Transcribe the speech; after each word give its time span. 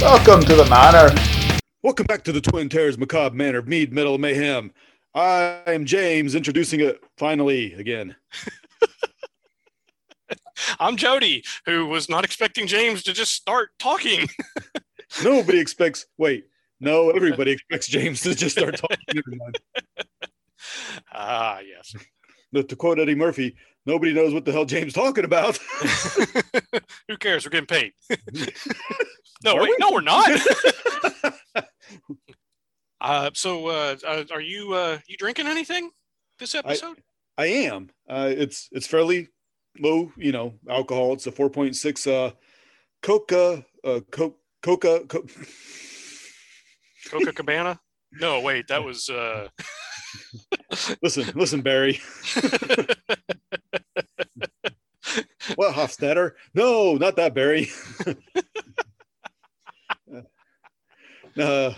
Welcome 0.00 0.42
to 0.42 0.54
the 0.54 0.64
manor. 0.66 1.12
Welcome 1.82 2.06
back 2.06 2.22
to 2.24 2.32
the 2.32 2.40
Twin 2.40 2.68
Terrors 2.68 2.96
Macabre 2.96 3.34
Manor 3.34 3.58
of 3.58 3.66
Mead 3.66 3.92
Metal 3.92 4.16
Mayhem. 4.16 4.70
I 5.12 5.60
am 5.66 5.86
James, 5.86 6.36
introducing 6.36 6.78
it 6.78 7.02
finally 7.16 7.72
again. 7.72 8.14
I'm 10.78 10.96
Jody, 10.96 11.42
who 11.66 11.86
was 11.86 12.08
not 12.08 12.24
expecting 12.24 12.68
James 12.68 13.02
to 13.02 13.12
just 13.12 13.34
start 13.34 13.70
talking. 13.80 14.28
Nobody 15.24 15.58
expects. 15.58 16.06
Wait, 16.16 16.46
no, 16.78 17.10
everybody 17.10 17.50
expects 17.50 17.88
James 17.88 18.20
to 18.20 18.36
just 18.36 18.56
start 18.56 18.76
talking. 18.80 18.98
Never 19.12 19.36
mind. 19.36 19.58
Ah, 21.12 21.58
yes. 21.58 21.96
But 22.52 22.68
to 22.70 22.76
quote 22.76 22.98
Eddie 22.98 23.14
Murphy, 23.14 23.56
nobody 23.84 24.12
knows 24.12 24.32
what 24.32 24.44
the 24.44 24.52
hell 24.52 24.64
James 24.64 24.92
talking 24.94 25.24
about. 25.24 25.56
Who 27.08 27.16
cares? 27.18 27.44
We're 27.44 27.50
getting 27.50 27.66
paid. 27.66 27.92
no, 29.44 29.54
Are 29.56 29.62
wait, 29.62 29.70
we? 29.70 29.76
no, 29.78 29.90
we're 29.92 30.00
not. 30.00 30.30
uh, 33.00 33.30
so, 33.34 33.66
uh, 33.68 33.96
uh, 34.06 34.24
are 34.32 34.40
you 34.40 34.72
uh, 34.72 34.98
you 35.06 35.16
drinking 35.16 35.46
anything 35.46 35.90
this 36.38 36.54
episode? 36.54 36.98
I 37.36 37.46
am. 37.46 37.90
Uh, 38.08 38.32
it's 38.34 38.68
it's 38.72 38.86
fairly 38.86 39.28
low, 39.78 40.10
you 40.16 40.32
know, 40.32 40.54
alcohol. 40.68 41.12
It's 41.12 41.26
a 41.26 41.32
four 41.32 41.50
point 41.50 41.76
six. 41.76 42.06
Uh, 42.06 42.30
Coca, 43.02 43.64
uh, 43.84 44.00
co- 44.10 44.36
Coca, 44.62 45.04
co- 45.06 45.26
Coca 47.10 47.32
Cabana? 47.32 47.78
No, 48.12 48.40
wait, 48.40 48.68
that 48.68 48.82
was. 48.82 49.08
Listen, 51.02 51.24
listen, 51.34 51.60
Barry. 51.62 52.00
What 55.56 55.74
Hofstadter? 55.74 56.32
No, 56.54 56.94
not 56.96 57.16
that 57.16 57.34
Barry. 57.34 57.68
uh, 61.40 61.72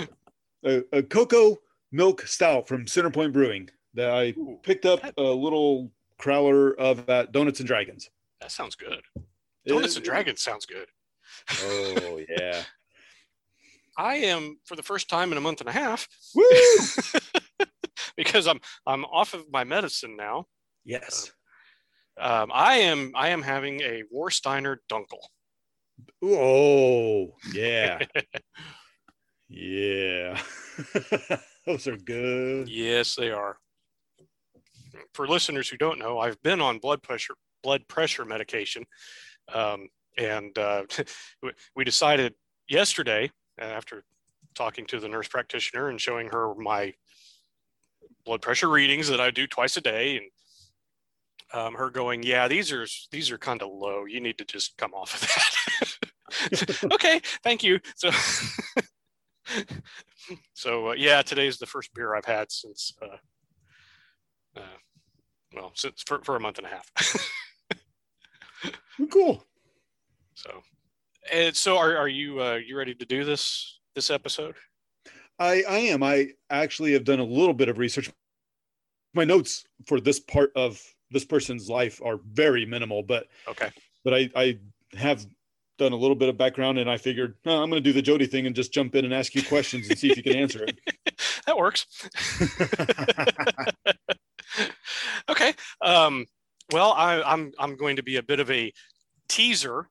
a, 0.64 0.82
a 0.92 1.02
cocoa 1.02 1.58
milk 1.92 2.22
stout 2.26 2.66
from 2.68 2.84
Centerpoint 2.86 3.32
Brewing 3.32 3.70
that 3.94 4.10
I 4.10 4.34
picked 4.62 4.86
up 4.86 5.00
a 5.16 5.22
little 5.22 5.90
crowler 6.20 6.76
of 6.76 7.08
at 7.08 7.32
Donuts 7.32 7.60
and 7.60 7.66
Dragons. 7.66 8.10
that 8.40 8.50
sounds 8.50 8.74
good. 8.74 9.02
Donuts 9.66 9.96
and 9.96 10.04
It- 10.04 10.08
Dragons 10.08 10.42
sounds 10.42 10.66
good. 10.66 10.88
Oh 11.62 12.20
yeah. 12.38 12.62
I 13.96 14.16
am 14.16 14.58
for 14.64 14.74
the 14.76 14.82
first 14.82 15.08
time 15.08 15.30
in 15.32 15.38
a 15.38 15.40
month 15.40 15.60
and 15.60 15.68
a 15.68 15.72
half 15.72 16.08
Woo! 16.34 16.44
because 18.16 18.46
I'm 18.46 18.60
I'm 18.86 19.04
off 19.06 19.34
of 19.34 19.44
my 19.50 19.64
medicine 19.64 20.16
now. 20.16 20.46
Yes. 20.84 21.30
Um, 22.18 22.50
I 22.52 22.76
am 22.76 23.12
I 23.14 23.28
am 23.28 23.42
having 23.42 23.80
a 23.80 24.02
Warsteiner 24.14 24.76
Dunkel. 24.90 25.20
Oh 26.22 27.34
yeah. 27.52 28.00
yeah. 29.48 30.40
Those 31.66 31.86
are 31.86 31.96
good. 31.96 32.68
Yes, 32.68 33.14
they 33.14 33.30
are. 33.30 33.58
For 35.14 35.26
listeners 35.26 35.68
who 35.68 35.76
don't 35.76 35.98
know, 35.98 36.18
I've 36.18 36.40
been 36.42 36.60
on 36.60 36.78
blood 36.78 37.02
pressure 37.02 37.34
blood 37.62 37.86
pressure 37.88 38.24
medication, 38.24 38.84
um, 39.52 39.88
and 40.16 40.56
uh, 40.58 40.84
we- 41.42 41.52
we 41.76 41.84
decided 41.84 42.34
yesterday 42.68 43.30
after 43.58 44.02
talking 44.54 44.86
to 44.86 44.98
the 44.98 45.08
nurse 45.08 45.28
practitioner 45.28 45.88
and 45.90 46.00
showing 46.00 46.28
her 46.28 46.54
my 46.56 46.92
blood 48.30 48.42
pressure 48.42 48.68
readings 48.68 49.08
that 49.08 49.20
I 49.20 49.32
do 49.32 49.48
twice 49.48 49.76
a 49.76 49.80
day, 49.80 50.18
and 50.18 50.26
um, 51.52 51.74
her 51.74 51.90
going, 51.90 52.22
"Yeah, 52.22 52.46
these 52.46 52.70
are 52.70 52.86
these 53.10 53.32
are 53.32 53.38
kind 53.38 53.60
of 53.60 53.70
low. 53.72 54.04
You 54.04 54.20
need 54.20 54.38
to 54.38 54.44
just 54.44 54.78
come 54.78 54.94
off 54.94 55.14
of 55.14 55.22
that." 55.22 55.98
okay, 56.92 57.20
thank 57.42 57.64
you. 57.64 57.80
So. 57.96 58.12
so 60.54 60.90
uh, 60.90 60.92
yeah, 60.92 61.22
today's 61.22 61.58
the 61.58 61.66
first 61.66 61.92
beer 61.92 62.14
I've 62.14 62.24
had 62.24 62.52
since, 62.52 62.92
uh, 63.02 63.16
uh, 64.60 64.76
well, 65.56 65.72
since 65.74 66.04
for, 66.06 66.22
for 66.22 66.36
a 66.36 66.40
month 66.40 66.58
and 66.58 66.68
a 66.68 66.70
half. 66.70 66.88
Cool. 69.10 69.42
so, 70.34 70.62
and 71.32 71.56
so 71.56 71.78
are, 71.78 71.96
are 71.96 72.06
you 72.06 72.40
uh, 72.40 72.60
you 72.64 72.78
ready 72.78 72.94
to 72.94 73.04
do 73.04 73.24
this 73.24 73.80
this 73.96 74.08
episode? 74.08 74.54
I, 75.40 75.64
I 75.66 75.78
am. 75.78 76.02
I 76.02 76.32
actually 76.50 76.92
have 76.92 77.04
done 77.04 77.18
a 77.18 77.24
little 77.24 77.54
bit 77.54 77.70
of 77.70 77.78
research. 77.78 78.10
My 79.14 79.24
notes 79.24 79.64
for 79.86 80.00
this 80.00 80.20
part 80.20 80.52
of 80.54 80.80
this 81.10 81.24
person's 81.24 81.68
life 81.68 82.00
are 82.04 82.20
very 82.24 82.64
minimal, 82.64 83.02
but 83.02 83.26
Okay. 83.48 83.70
but 84.04 84.14
I, 84.14 84.30
I 84.36 84.58
have 84.94 85.26
done 85.78 85.92
a 85.92 85.96
little 85.96 86.14
bit 86.14 86.28
of 86.28 86.36
background 86.36 86.78
and 86.78 86.88
I 86.90 86.96
figured 86.96 87.36
"Oh, 87.46 87.62
I'm 87.62 87.70
going 87.70 87.82
to 87.82 87.88
do 87.88 87.92
the 87.92 88.02
Jody 88.02 88.26
thing 88.26 88.46
and 88.46 88.54
just 88.54 88.72
jump 88.72 88.94
in 88.94 89.04
and 89.04 89.12
ask 89.14 89.34
you 89.34 89.42
questions 89.42 89.88
and 89.88 89.98
see 89.98 90.10
if 90.10 90.16
you 90.16 90.22
can 90.22 90.36
answer 90.36 90.64
it. 90.64 90.78
that 91.46 91.56
works. 91.56 91.86
okay. 95.28 95.54
Um, 95.80 96.26
well, 96.70 96.92
I, 96.92 97.22
I'm 97.22 97.52
I'm 97.58 97.76
going 97.76 97.96
to 97.96 98.02
be 98.02 98.16
a 98.16 98.22
bit 98.22 98.40
of 98.40 98.50
a 98.50 98.72
teaser 99.28 99.88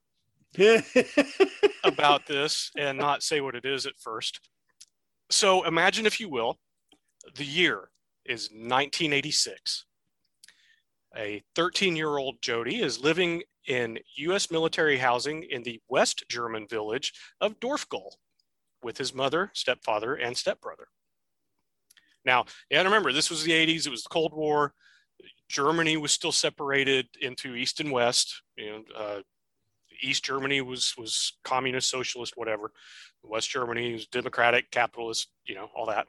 about 1.84 2.26
this 2.28 2.72
and 2.78 2.98
not 2.98 3.24
say 3.24 3.42
what 3.42 3.56
it 3.56 3.66
is 3.66 3.86
at 3.86 3.94
first. 4.00 4.40
So 5.30 5.64
imagine, 5.64 6.06
if 6.06 6.20
you 6.20 6.30
will, 6.30 6.58
the 7.36 7.46
year 7.46 7.90
is 8.30 8.50
1986. 8.52 9.86
A 11.18 11.42
13 11.56 11.96
year 11.96 12.18
old 12.18 12.42
Jody 12.42 12.82
is 12.82 13.04
living 13.04 13.42
in 13.68 14.00
US 14.18 14.52
military 14.52 14.98
housing 14.98 15.44
in 15.44 15.64
the 15.64 15.82
West 15.90 16.24
German 16.30 16.68
village 16.68 17.14
of 17.42 17.60
Dorf-Güll 17.60 18.16
with 18.84 18.98
his 18.98 19.14
mother, 19.14 19.52
stepfather, 19.54 20.14
and 20.16 20.38
stepbrother. 20.38 20.88
Now, 22.24 22.46
you 22.70 22.78
got 22.78 22.84
to 22.84 22.90
remember, 22.90 23.12
this 23.12 23.30
was 23.30 23.44
the 23.44 23.52
80s, 23.52 23.88
it 23.88 23.92
was 23.92 24.04
the 24.04 24.10
Cold 24.10 24.34
War. 24.34 24.74
Germany 25.50 25.98
was 25.98 26.12
still 26.12 26.32
separated 26.32 27.08
into 27.22 27.56
East 27.56 27.80
and 27.80 27.92
West. 27.92 28.44
You 28.56 28.72
know, 28.72 28.84
uh, 28.96 29.22
East 30.02 30.24
Germany 30.24 30.62
was 30.62 30.94
was 30.98 31.38
communist, 31.44 31.90
socialist, 31.90 32.34
whatever. 32.38 32.72
West 33.24 33.50
Germany 33.50 33.94
was 33.94 34.08
democratic, 34.08 34.72
capitalist, 34.72 35.30
you 35.46 35.56
know, 35.56 35.70
all 35.76 35.88
that. 35.88 36.08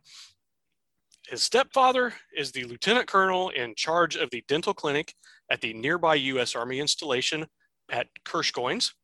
His 1.30 1.44
stepfather 1.44 2.12
is 2.36 2.50
the 2.50 2.64
lieutenant 2.64 3.06
colonel 3.06 3.50
in 3.50 3.76
charge 3.76 4.16
of 4.16 4.30
the 4.30 4.42
dental 4.48 4.74
clinic 4.74 5.14
at 5.48 5.60
the 5.60 5.72
nearby 5.72 6.16
U.S. 6.16 6.56
Army 6.56 6.80
installation 6.80 7.46
at 7.88 8.08
Kirch-Göns, 8.24 8.94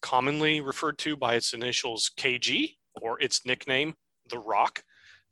commonly 0.00 0.60
referred 0.60 0.96
to 0.98 1.16
by 1.16 1.34
its 1.34 1.52
initials 1.52 2.12
KG 2.16 2.76
or 3.02 3.20
its 3.20 3.44
nickname, 3.44 3.94
The 4.30 4.38
Rock. 4.38 4.84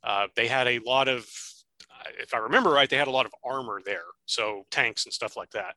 Uh, 0.03 0.27
they 0.35 0.47
had 0.47 0.67
a 0.67 0.79
lot 0.79 1.07
of, 1.07 1.25
if 2.19 2.33
I 2.33 2.39
remember 2.39 2.71
right, 2.71 2.89
they 2.89 2.97
had 2.97 3.07
a 3.07 3.11
lot 3.11 3.25
of 3.25 3.31
armor 3.41 3.79
there, 3.85 4.03
so 4.25 4.65
tanks 4.71 5.05
and 5.05 5.13
stuff 5.13 5.37
like 5.37 5.51
that. 5.51 5.75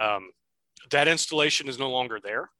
Um, 0.00 0.30
that 0.92 1.08
installation 1.08 1.68
is 1.68 1.80
no 1.80 1.90
longer 1.90 2.20
there. 2.22 2.50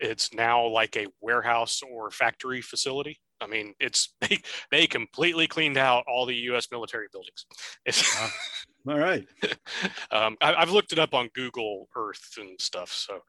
It's 0.00 0.34
now 0.34 0.66
like 0.66 0.96
a 0.96 1.06
warehouse 1.20 1.80
or 1.88 2.10
factory 2.10 2.60
facility. 2.60 3.20
I 3.40 3.46
mean, 3.46 3.74
it's 3.80 4.14
they, 4.20 4.38
they 4.70 4.86
completely 4.86 5.46
cleaned 5.46 5.78
out 5.78 6.04
all 6.08 6.26
the 6.26 6.34
U.S. 6.34 6.68
military 6.70 7.06
buildings. 7.12 7.46
Wow. 8.18 8.28
All 8.88 8.98
right. 8.98 9.26
um, 10.10 10.38
I, 10.40 10.54
I've 10.54 10.70
looked 10.70 10.92
it 10.92 10.98
up 10.98 11.12
on 11.12 11.28
Google 11.34 11.86
Earth 11.94 12.36
and 12.38 12.58
stuff. 12.58 12.90
So, 12.90 13.20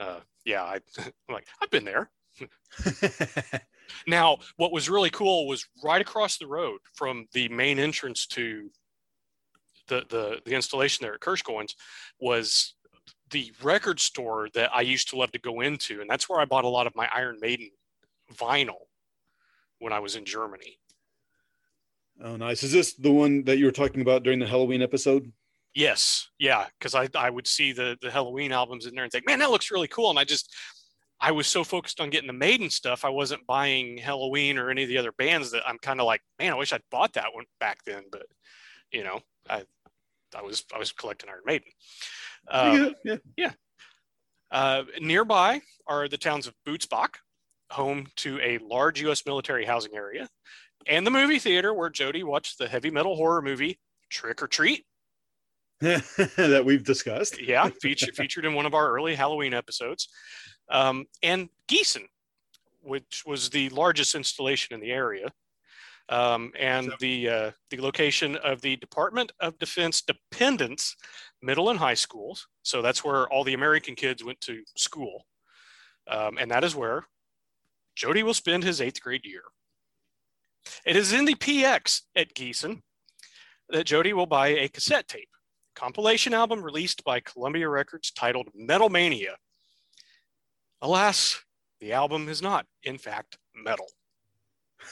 uh, 0.00 0.18
yeah, 0.44 0.64
I, 0.64 0.80
I'm 0.98 1.12
like 1.32 1.46
I've 1.62 1.70
been 1.70 1.84
there. 1.84 2.10
Now, 4.06 4.38
what 4.56 4.72
was 4.72 4.90
really 4.90 5.10
cool 5.10 5.46
was 5.46 5.66
right 5.82 6.00
across 6.00 6.38
the 6.38 6.46
road 6.46 6.80
from 6.94 7.26
the 7.32 7.48
main 7.48 7.78
entrance 7.78 8.26
to 8.28 8.70
the 9.88 10.04
the, 10.08 10.40
the 10.44 10.54
installation 10.54 11.04
there 11.04 11.14
at 11.14 11.20
Kirch-Göns 11.20 11.74
was 12.20 12.74
the 13.30 13.52
record 13.62 14.00
store 14.00 14.48
that 14.54 14.70
I 14.74 14.80
used 14.82 15.08
to 15.10 15.16
love 15.16 15.32
to 15.32 15.38
go 15.38 15.60
into, 15.60 16.00
and 16.00 16.08
that's 16.08 16.28
where 16.28 16.40
I 16.40 16.44
bought 16.44 16.64
a 16.64 16.68
lot 16.68 16.86
of 16.86 16.96
my 16.96 17.08
Iron 17.14 17.38
Maiden 17.40 17.70
vinyl 18.34 18.86
when 19.78 19.92
I 19.92 20.00
was 20.00 20.16
in 20.16 20.24
Germany. 20.24 20.78
oh, 22.22 22.36
nice. 22.36 22.62
Is 22.62 22.72
this 22.72 22.94
the 22.94 23.12
one 23.12 23.44
that 23.44 23.58
you 23.58 23.66
were 23.66 23.72
talking 23.72 24.00
about 24.00 24.22
during 24.22 24.38
the 24.38 24.46
Halloween 24.46 24.82
episode? 24.82 25.32
Yes, 25.74 26.28
yeah, 26.38 26.66
because 26.78 26.94
I 26.94 27.08
I 27.14 27.28
would 27.28 27.46
see 27.46 27.72
the 27.72 27.98
the 28.00 28.10
Halloween 28.10 28.50
albums 28.52 28.86
in 28.86 28.94
there 28.94 29.04
and 29.04 29.12
think, 29.12 29.26
man, 29.26 29.40
that 29.40 29.50
looks 29.50 29.70
really 29.70 29.88
cool, 29.88 30.08
and 30.08 30.18
I 30.18 30.24
just 30.24 30.54
I 31.20 31.32
was 31.32 31.46
so 31.46 31.64
focused 31.64 32.00
on 32.00 32.10
getting 32.10 32.26
the 32.26 32.32
Maiden 32.32 32.68
stuff, 32.70 33.04
I 33.04 33.08
wasn't 33.08 33.46
buying 33.46 33.96
Halloween 33.96 34.58
or 34.58 34.70
any 34.70 34.82
of 34.82 34.88
the 34.88 34.98
other 34.98 35.12
bands 35.12 35.50
that 35.52 35.62
I'm 35.66 35.78
kind 35.78 36.00
of 36.00 36.06
like, 36.06 36.20
man, 36.38 36.52
I 36.52 36.56
wish 36.56 36.72
I'd 36.72 36.82
bought 36.90 37.14
that 37.14 37.32
one 37.32 37.44
back 37.58 37.78
then, 37.86 38.04
but 38.10 38.26
you 38.92 39.02
know, 39.02 39.20
I 39.48 39.64
I 40.34 40.42
was 40.42 40.64
I 40.74 40.78
was 40.78 40.92
collecting 40.92 41.30
Iron 41.30 41.42
Maiden. 41.46 41.68
Um, 42.48 42.94
yeah, 43.04 43.16
yeah. 43.36 43.52
uh, 44.50 44.84
nearby 45.00 45.60
are 45.86 46.08
the 46.08 46.18
towns 46.18 46.46
of 46.46 46.54
Butzbach, 46.66 47.16
home 47.70 48.06
to 48.16 48.40
a 48.40 48.58
large 48.58 49.00
U.S. 49.02 49.24
military 49.26 49.64
housing 49.64 49.94
area, 49.94 50.28
and 50.86 51.06
the 51.06 51.10
movie 51.10 51.38
theater 51.38 51.74
where 51.74 51.90
Jody 51.90 52.22
watched 52.22 52.58
the 52.58 52.68
heavy 52.68 52.90
metal 52.90 53.16
horror 53.16 53.42
movie 53.42 53.78
Trick 54.10 54.42
or 54.42 54.46
Treat. 54.46 54.84
that 55.80 56.62
we've 56.64 56.84
discussed. 56.84 57.38
Yeah, 57.46 57.68
featured 57.82 58.16
featured 58.16 58.44
in 58.46 58.54
one 58.54 58.64
of 58.66 58.74
our 58.74 58.90
early 58.92 59.14
Halloween 59.14 59.52
episodes. 59.52 60.08
Um, 60.70 61.04
and 61.22 61.48
Gießen, 61.68 62.06
which 62.82 63.22
was 63.26 63.50
the 63.50 63.68
largest 63.70 64.14
installation 64.14 64.74
in 64.74 64.80
the 64.80 64.90
area, 64.90 65.28
um, 66.08 66.52
and 66.58 66.86
So- 66.86 66.96
the 67.00 67.28
uh, 67.28 67.50
the 67.70 67.78
location 67.82 68.36
of 68.36 68.62
the 68.62 68.76
Department 68.76 69.32
of 69.40 69.58
Defense 69.58 70.00
Dependents 70.02 70.96
Middle 71.42 71.68
and 71.68 71.78
High 71.78 71.94
Schools. 71.94 72.46
So 72.62 72.80
that's 72.80 73.04
where 73.04 73.28
all 73.28 73.44
the 73.44 73.54
American 73.54 73.94
kids 73.96 74.24
went 74.24 74.40
to 74.42 74.62
school, 74.76 75.26
um, 76.08 76.38
and 76.38 76.50
that 76.50 76.64
is 76.64 76.74
where 76.74 77.06
Jody 77.96 78.22
will 78.22 78.34
spend 78.34 78.62
his 78.62 78.80
eighth 78.80 79.00
grade 79.00 79.24
year. 79.24 79.42
It 80.84 80.94
is 80.96 81.12
in 81.12 81.24
the 81.24 81.34
PX 81.34 82.02
at 82.14 82.34
Gießen 82.34 82.80
that 83.70 83.86
Jody 83.86 84.12
will 84.12 84.26
buy 84.26 84.48
a 84.48 84.68
cassette 84.68 85.08
tape 85.08 85.28
compilation 85.76 86.32
album 86.34 86.62
released 86.62 87.04
by 87.04 87.20
Columbia 87.20 87.68
Records 87.68 88.10
titled 88.10 88.48
Metal 88.54 88.88
Mania. 88.88 89.36
Alas, 90.80 91.42
the 91.80 91.92
album 91.92 92.28
is 92.28 92.42
not, 92.42 92.66
in 92.82 92.98
fact, 92.98 93.38
metal. 93.54 93.86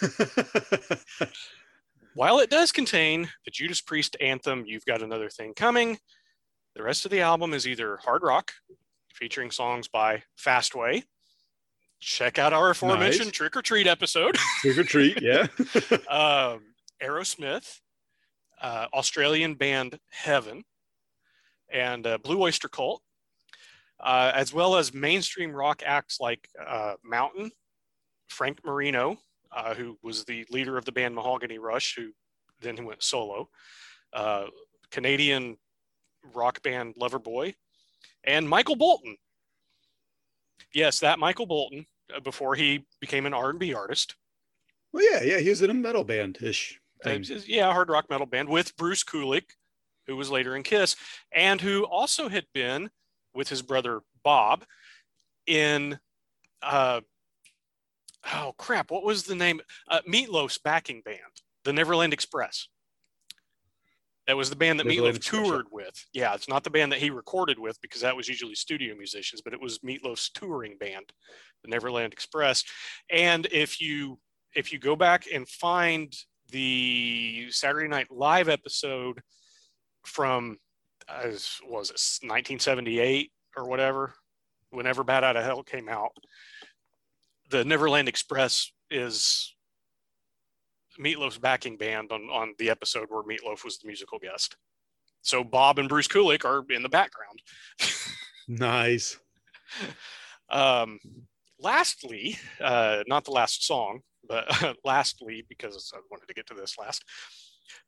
While 2.14 2.38
it 2.38 2.50
does 2.50 2.70
contain 2.70 3.28
the 3.44 3.50
Judas 3.50 3.80
Priest 3.80 4.16
anthem, 4.20 4.64
You've 4.66 4.84
Got 4.84 5.02
Another 5.02 5.28
Thing 5.30 5.54
Coming, 5.54 5.98
the 6.76 6.82
rest 6.82 7.04
of 7.04 7.10
the 7.10 7.22
album 7.22 7.54
is 7.54 7.66
either 7.66 7.96
hard 7.96 8.22
rock, 8.22 8.52
featuring 9.12 9.50
songs 9.50 9.88
by 9.88 10.22
Fastway. 10.38 11.02
Check 12.00 12.38
out 12.38 12.52
our 12.52 12.70
aforementioned 12.70 13.26
Nice. 13.26 13.32
Trick 13.32 13.56
or 13.56 13.62
Treat 13.62 13.86
episode. 13.86 14.36
Trick 14.60 14.78
or 14.78 14.84
treat, 14.84 15.22
yeah. 15.22 15.46
um, 16.08 16.62
Aerosmith, 17.02 17.80
uh, 18.60 18.86
Australian 18.92 19.54
band 19.54 19.98
Heaven, 20.10 20.64
and 21.72 22.06
uh, 22.06 22.18
Blue 22.18 22.42
Oyster 22.42 22.68
Cult, 22.68 23.02
uh, 24.00 24.32
as 24.34 24.52
well 24.52 24.76
as 24.76 24.92
mainstream 24.92 25.52
rock 25.52 25.82
acts 25.84 26.20
like 26.20 26.48
uh, 26.64 26.94
Mountain, 27.02 27.50
Frank 28.28 28.58
Marino, 28.64 29.18
uh, 29.52 29.74
who 29.74 29.98
was 30.02 30.24
the 30.24 30.44
leader 30.50 30.76
of 30.76 30.84
the 30.84 30.92
band 30.92 31.14
Mahogany 31.14 31.58
Rush, 31.58 31.94
who 31.96 32.10
then 32.60 32.84
went 32.84 33.02
solo, 33.02 33.48
uh, 34.12 34.46
Canadian 34.90 35.56
rock 36.34 36.62
band 36.62 36.94
Loverboy, 37.00 37.54
and 38.24 38.48
Michael 38.48 38.76
Bolton. 38.76 39.16
Yes, 40.74 40.98
that 41.00 41.18
Michael 41.18 41.46
Bolton, 41.46 41.86
uh, 42.14 42.20
before 42.20 42.54
he 42.54 42.84
became 43.00 43.26
an 43.26 43.34
R&B 43.34 43.72
artist. 43.72 44.16
well, 44.92 45.04
yeah, 45.10 45.22
yeah. 45.22 45.38
He 45.38 45.48
was 45.48 45.62
in 45.62 45.70
a 45.70 45.74
metal 45.74 46.04
band 46.04 46.38
ish. 46.42 46.80
Uh, 47.04 47.18
yeah, 47.46 47.72
hard 47.72 47.90
rock 47.90 48.08
metal 48.08 48.26
band 48.26 48.48
with 48.48 48.76
Bruce 48.76 49.04
Kulick, 49.04 49.44
who 50.06 50.16
was 50.16 50.30
later 50.30 50.56
in 50.56 50.62
Kiss, 50.62 50.96
and 51.32 51.60
who 51.60 51.84
also 51.84 52.28
had 52.28 52.46
been 52.54 52.90
with 53.34 53.48
his 53.48 53.62
brother 53.62 54.00
Bob 54.22 54.64
in, 55.46 55.98
uh, 56.62 57.00
oh 58.32 58.54
crap, 58.56 58.90
what 58.90 59.04
was 59.04 59.24
the 59.24 59.34
name? 59.34 59.60
Uh, 59.88 60.00
Meatloaf's 60.08 60.58
backing 60.58 61.02
band, 61.04 61.18
the 61.64 61.72
Neverland 61.72 62.12
Express. 62.12 62.68
That 64.26 64.36
was 64.36 64.48
the 64.48 64.56
band 64.56 64.80
that 64.80 64.86
Meatloaf 64.86 65.20
toured 65.22 65.66
with. 65.70 66.06
Yeah, 66.14 66.34
it's 66.34 66.48
not 66.48 66.64
the 66.64 66.70
band 66.70 66.92
that 66.92 66.98
he 66.98 67.10
recorded 67.10 67.58
with 67.58 67.78
because 67.82 68.00
that 68.00 68.16
was 68.16 68.28
usually 68.28 68.54
studio 68.54 68.94
musicians, 68.96 69.42
but 69.42 69.52
it 69.52 69.60
was 69.60 69.80
Meatloaf's 69.80 70.30
touring 70.30 70.78
band, 70.78 71.12
the 71.62 71.68
Neverland 71.68 72.12
Express. 72.12 72.64
And 73.10 73.46
if 73.52 73.80
you 73.80 74.18
if 74.54 74.72
you 74.72 74.78
go 74.78 74.96
back 74.96 75.24
and 75.32 75.46
find 75.48 76.14
the 76.50 77.48
Saturday 77.50 77.88
Night 77.88 78.06
Live 78.10 78.48
episode 78.48 79.20
from 80.06 80.58
uh, 81.08 81.20
as 81.24 81.58
was 81.68 81.90
it 81.90 82.26
1978 82.26 83.30
or 83.56 83.68
whatever, 83.68 84.14
whenever 84.70 85.04
Bat 85.04 85.24
Out 85.24 85.36
of 85.36 85.44
Hell 85.44 85.62
came 85.62 85.88
out, 85.88 86.12
the 87.50 87.64
Neverland 87.64 88.08
Express 88.08 88.72
is 88.90 89.53
Meatloaf's 90.98 91.38
backing 91.38 91.76
band 91.76 92.12
on 92.12 92.22
on 92.30 92.54
the 92.58 92.70
episode 92.70 93.06
where 93.08 93.22
Meatloaf 93.22 93.64
was 93.64 93.78
the 93.78 93.86
musical 93.86 94.18
guest. 94.18 94.56
So 95.22 95.42
Bob 95.42 95.78
and 95.78 95.88
Bruce 95.88 96.08
Kulick 96.08 96.44
are 96.44 96.64
in 96.70 96.82
the 96.82 96.88
background. 96.88 97.40
Nice. 98.48 99.18
Um, 100.50 100.98
lastly, 101.58 102.38
uh, 102.60 103.02
not 103.06 103.24
the 103.24 103.30
last 103.30 103.66
song, 103.66 104.00
but 104.28 104.46
lastly, 104.84 105.44
because 105.48 105.92
I 105.94 106.00
wanted 106.10 106.26
to 106.28 106.34
get 106.34 106.46
to 106.48 106.54
this 106.54 106.76
last, 106.78 107.04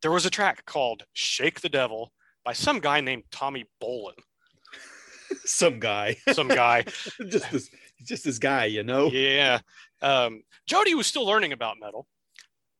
there 0.02 0.10
was 0.10 0.26
a 0.26 0.30
track 0.30 0.64
called 0.64 1.04
Shake 1.12 1.60
the 1.60 1.68
Devil 1.68 2.12
by 2.44 2.52
some 2.52 2.80
guy 2.80 3.00
named 3.00 3.24
Tommy 3.30 3.66
Bolin. 3.82 4.14
Some 5.44 5.80
guy. 5.80 6.16
Some 6.32 6.46
guy. 6.46 6.84
just 7.28 7.50
this 7.50 7.68
just 8.04 8.24
this 8.24 8.38
guy, 8.38 8.66
you 8.66 8.84
know? 8.84 9.10
yeah. 9.10 9.58
Um, 10.00 10.42
Jody 10.66 10.94
was 10.94 11.08
still 11.08 11.26
learning 11.26 11.52
about 11.52 11.78
metal, 11.80 12.06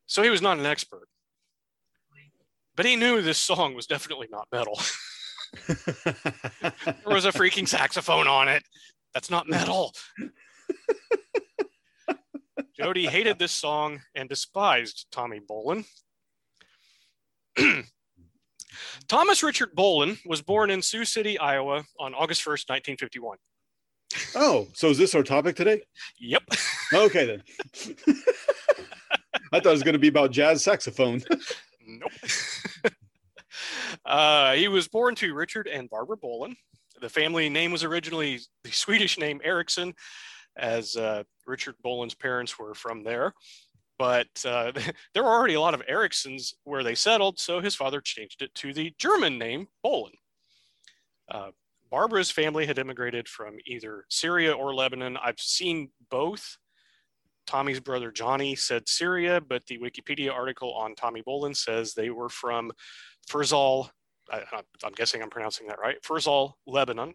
so 0.07 0.23
he 0.23 0.31
was 0.31 0.43
not 0.43 0.59
an 0.59 0.67
expert. 0.67 1.09
But 2.77 2.87
he 2.87 2.97
knew 2.97 3.23
this 3.23 3.39
song 3.39 3.75
was 3.75 3.87
definitely 3.87 4.29
not 4.31 4.49
metal. 4.53 4.79
there 5.67 5.75
was 7.07 7.25
a 7.25 7.33
freaking 7.33 7.67
saxophone 7.67 8.29
on 8.29 8.49
it. 8.49 8.63
That's 9.15 9.31
not 9.31 9.49
metal. 9.49 9.95
Jody 12.79 13.07
hated 13.07 13.39
this 13.39 13.53
song 13.53 14.03
and 14.15 14.29
despised 14.29 15.07
Tommy 15.11 15.41
Bolin. 15.41 15.87
Thomas 19.09 19.43
Richard 19.43 19.75
Bolin 19.75 20.19
was 20.27 20.43
born 20.43 20.71
in 20.71 20.83
Sioux 20.83 21.07
City, 21.07 21.39
Iowa 21.39 21.85
on 21.99 22.13
August 22.15 22.43
1st, 22.43 22.69
1951. 22.69 23.39
oh, 24.35 24.69
so 24.75 24.91
is 24.91 24.99
this 24.99 25.15
our 25.15 25.23
topic 25.23 25.57
today? 25.57 25.81
Yep. 26.19 26.43
Okay 26.93 27.25
then. 27.27 27.43
I 29.57 29.61
thought 29.61 29.71
it 29.71 29.73
was 29.73 29.83
going 29.83 29.95
to 29.95 29.99
be 29.99 30.09
about 30.09 30.33
jazz 30.33 30.63
saxophone. 30.63 31.23
Nope. 31.89 32.11
uh, 34.05 34.55
he 34.55 34.67
was 34.67 34.89
born 34.89 35.15
to 35.15 35.33
Richard 35.35 35.69
and 35.69 35.89
Barbara 35.89 36.17
Bolin. 36.17 36.57
The 37.01 37.09
family 37.09 37.49
name 37.49 37.71
was 37.71 37.85
originally 37.85 38.41
the 38.65 38.73
Swedish 38.73 39.21
name 39.21 39.41
Eriksson, 39.45 39.95
as 40.59 40.97
uh, 40.97 41.23
Richard 41.47 41.77
Bolin's 41.85 42.17
parents 42.17 42.59
were 42.59 42.75
from 42.75 43.05
there. 43.05 43.35
But 44.01 44.27
uh, 44.45 44.73
there 45.15 45.23
were 45.23 45.31
already 45.31 45.55
a 45.55 45.61
lot 45.61 45.75
of 45.75 45.87
Ericssons 45.87 46.55
where 46.65 46.83
they 46.83 46.97
settled, 46.97 47.39
so 47.39 47.61
his 47.61 47.77
father 47.77 48.01
changed 48.01 48.43
it 48.43 48.53
to 48.57 48.73
the 48.73 48.93
German 48.99 49.39
name 49.39 49.69
Bolin. 49.85 50.11
Uh, 51.31 51.51
Barbara's 51.89 52.33
family 52.33 52.67
had 52.67 52.81
immigrated 52.81 53.29
from 53.29 53.59
either 53.65 54.07
Syria 54.09 54.53
or 54.53 54.75
Lebanon. 54.75 55.17
I've 55.23 55.39
seen 55.39 55.91
both. 56.11 56.59
Tommy's 57.47 57.81
brother 57.81 58.11
Johnny 58.11 58.55
said 58.55 58.89
Syria, 58.89 59.41
but 59.41 59.65
the 59.67 59.79
Wikipedia 59.79 60.33
article 60.33 60.75
on 60.75 60.95
Tommy 60.95 61.23
Bolin 61.23 61.57
says 61.57 61.95
they 61.95 62.11
were 62.11 62.29
from 62.29 62.73
Furzal. 63.29 63.91
I, 64.31 64.43
I'm 64.85 64.93
guessing 64.93 65.23
I'm 65.23 65.31
pronouncing 65.31 65.69
that 65.69 65.79
right. 65.79 66.03
Furzal, 66.03 66.55
Lebanon, 66.67 67.15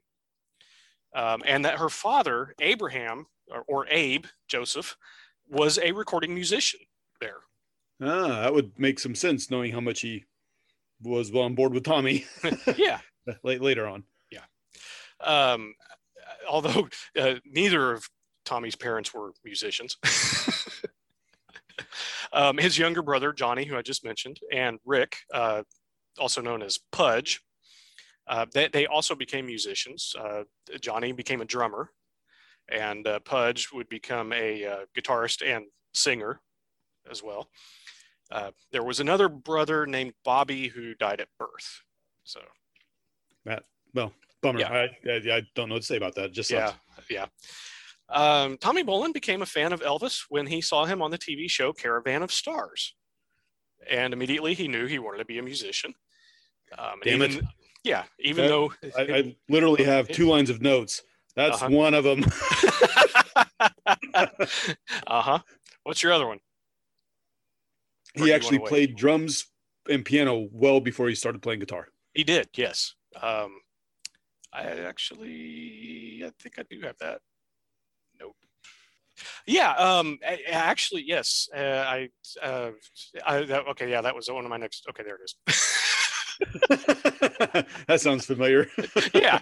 um, 1.14 1.42
and 1.46 1.66
that 1.66 1.78
her 1.78 1.90
father 1.90 2.54
Abraham 2.60 3.26
or, 3.50 3.64
or 3.68 3.88
Abe 3.90 4.26
Joseph 4.48 4.96
was 5.50 5.78
a 5.78 5.92
recording 5.92 6.34
musician 6.34 6.80
there. 7.20 7.40
Ah, 8.02 8.42
that 8.42 8.54
would 8.54 8.72
make 8.80 9.00
some 9.00 9.14
sense 9.14 9.52
knowing 9.52 9.72
how 9.72 9.82
much 9.82 10.02
he 10.02 10.26
was 11.04 11.34
on 11.34 11.56
board 11.56 11.74
with 11.74 11.84
Tommy 11.84 12.26
yeah. 12.78 13.00
late, 13.44 13.62
later 13.62 13.88
on. 13.88 14.04
Yeah. 14.32 14.44
Um, 15.24 15.74
although 16.50 16.88
uh, 17.20 17.36
neither 17.46 17.92
of 17.92 18.10
Tommy's 18.46 18.76
parents 18.76 19.14
were 19.14 19.32
musicians. 19.44 19.98
um, 22.34 22.58
his 22.58 22.78
younger 22.78 23.02
brother, 23.02 23.34
Johnny, 23.34 23.66
who 23.66 23.78
I 23.78 23.82
just 23.82 24.04
mentioned, 24.04 24.40
and 24.52 24.80
Rick, 24.86 25.18
uh, 25.34 25.64
also 26.20 26.42
known 26.42 26.62
as 26.62 26.80
Pudge, 26.92 27.42
uh, 28.28 28.46
they, 28.54 28.68
they 28.68 28.86
also 28.86 29.16
became 29.16 29.46
musicians. 29.46 30.16
Uh, 30.18 30.44
Johnny 30.80 31.12
became 31.12 31.42
a 31.42 31.46
drummer, 31.46 31.90
and 32.70 33.08
uh, 33.08 33.20
Pudge 33.20 33.70
would 33.74 33.90
become 33.90 34.32
a 34.34 34.66
uh, 34.66 34.78
guitarist 34.98 35.46
and 35.46 35.66
singer 35.94 36.40
as 37.10 37.24
well. 37.24 37.50
Uh, 38.32 38.52
there 38.72 38.84
was 38.84 39.00
another 39.00 39.28
brother 39.28 39.86
named 39.86 40.14
Bobby 40.24 40.70
who 40.70 40.96
died 40.96 41.20
at 41.20 41.28
birth. 41.38 41.82
So 42.24 42.40
Matt, 43.46 43.64
Well, 43.94 44.14
bummer. 44.42 44.60
Yeah. 44.60 44.72
I, 44.72 45.10
I, 45.10 45.38
I 45.38 45.42
don't 45.56 45.68
know 45.68 45.76
what 45.76 45.82
to 45.82 45.88
say 45.88 45.98
about 45.98 46.16
that. 46.16 46.26
It 46.26 46.34
Just 46.34 46.52
yeah, 46.52 46.74
yeah. 47.10 47.26
Um, 48.12 48.58
Tommy 48.58 48.84
Bolin 48.84 49.14
became 49.14 49.42
a 49.42 49.46
fan 49.46 49.72
of 49.74 49.82
Elvis 49.82 50.26
when 50.30 50.46
he 50.48 50.60
saw 50.62 50.86
him 50.86 51.02
on 51.02 51.12
the 51.12 51.18
TV 51.18 51.50
show 51.50 51.72
Caravan 51.72 52.22
of 52.24 52.32
Stars, 52.32 52.94
and 53.90 54.14
immediately 54.14 54.54
he 54.54 54.68
knew 54.68 54.86
he 54.86 55.00
wanted 55.00 55.20
to 55.20 55.26
be 55.26 55.38
a 55.38 55.44
musician. 55.44 55.94
Um, 56.78 57.00
Damn 57.04 57.22
even, 57.24 57.38
it. 57.40 57.46
Yeah, 57.84 58.04
even 58.20 58.44
That- 58.46 58.50
though 58.50 58.74
I, 58.98 59.02
I 59.18 59.36
literally 59.50 59.84
have 59.84 60.08
two 60.10 60.28
lines 60.28 60.50
of 60.50 60.62
notes. 60.62 61.02
That's 61.36 61.62
Uh-huh. 61.62 61.74
one 61.76 61.94
of 61.94 62.04
them. 62.04 62.24
uh 65.08 65.22
huh. 65.22 65.40
What's 65.84 66.04
your 66.04 66.12
other 66.14 66.28
one? 66.28 66.40
Or 68.20 68.26
he 68.26 68.34
actually 68.34 68.60
played 68.60 68.96
drums 68.98 69.46
and 69.90 70.04
piano 70.04 70.50
well 70.52 70.80
before 70.82 71.08
he 71.08 71.16
started 71.16 71.42
playing 71.42 71.62
guitar. 71.62 71.88
He 72.14 72.24
did, 72.26 72.50
yes. 72.56 72.94
Um, 73.22 73.62
I 74.54 74.64
actually, 74.64 76.24
I 76.26 76.32
think 76.42 76.60
I 76.60 76.64
do 76.70 76.82
have 76.82 76.98
that. 77.00 77.22
Yeah, 79.46 79.72
um, 79.74 80.18
actually, 80.48 81.04
yes. 81.06 81.50
Uh, 81.56 81.60
I, 81.60 82.10
uh, 82.42 82.72
I 83.26 83.44
that, 83.46 83.68
okay, 83.70 83.90
yeah, 83.90 84.02
that 84.02 84.16
was 84.16 84.30
one 84.30 84.44
of 84.44 84.50
my 84.50 84.58
next. 84.58 84.86
Okay, 84.90 85.04
there 85.04 85.16
it 85.16 85.22
is. 85.24 85.36
that 87.88 88.02
sounds 88.02 88.26
familiar. 88.26 88.68
yeah. 89.14 89.40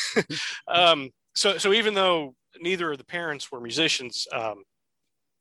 um, 0.68 1.10
so, 1.34 1.58
so 1.58 1.72
even 1.72 1.94
though 1.94 2.34
neither 2.60 2.92
of 2.92 2.98
the 2.98 3.04
parents 3.04 3.50
were 3.50 3.60
musicians, 3.60 4.26
um, 4.32 4.62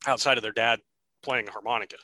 outside 0.07 0.38
of 0.38 0.43
their 0.43 0.51
dad 0.51 0.79
playing 1.23 1.47
a 1.47 1.51
harmonica, 1.51 1.97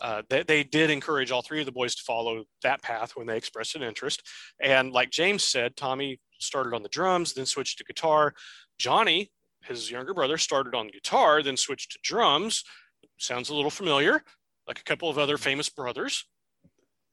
uh, 0.00 0.22
they, 0.28 0.42
they 0.42 0.64
did 0.64 0.90
encourage 0.90 1.30
all 1.30 1.42
three 1.42 1.60
of 1.60 1.66
the 1.66 1.72
boys 1.72 1.94
to 1.94 2.02
follow 2.02 2.44
that 2.62 2.82
path 2.82 3.12
when 3.14 3.26
they 3.26 3.36
expressed 3.36 3.76
an 3.76 3.82
interest. 3.82 4.22
And 4.60 4.92
like 4.92 5.10
James 5.10 5.44
said, 5.44 5.76
Tommy 5.76 6.20
started 6.40 6.74
on 6.74 6.82
the 6.82 6.88
drums, 6.88 7.32
then 7.32 7.46
switched 7.46 7.78
to 7.78 7.84
guitar. 7.84 8.34
Johnny, 8.78 9.30
his 9.66 9.90
younger 9.90 10.14
brother, 10.14 10.38
started 10.38 10.74
on 10.74 10.88
guitar, 10.88 11.42
then 11.42 11.56
switched 11.56 11.92
to 11.92 11.98
drums. 12.02 12.64
Sounds 13.18 13.48
a 13.48 13.54
little 13.54 13.70
familiar, 13.70 14.22
like 14.66 14.78
a 14.78 14.84
couple 14.84 15.08
of 15.08 15.18
other 15.18 15.38
famous 15.38 15.68
brothers. 15.68 16.24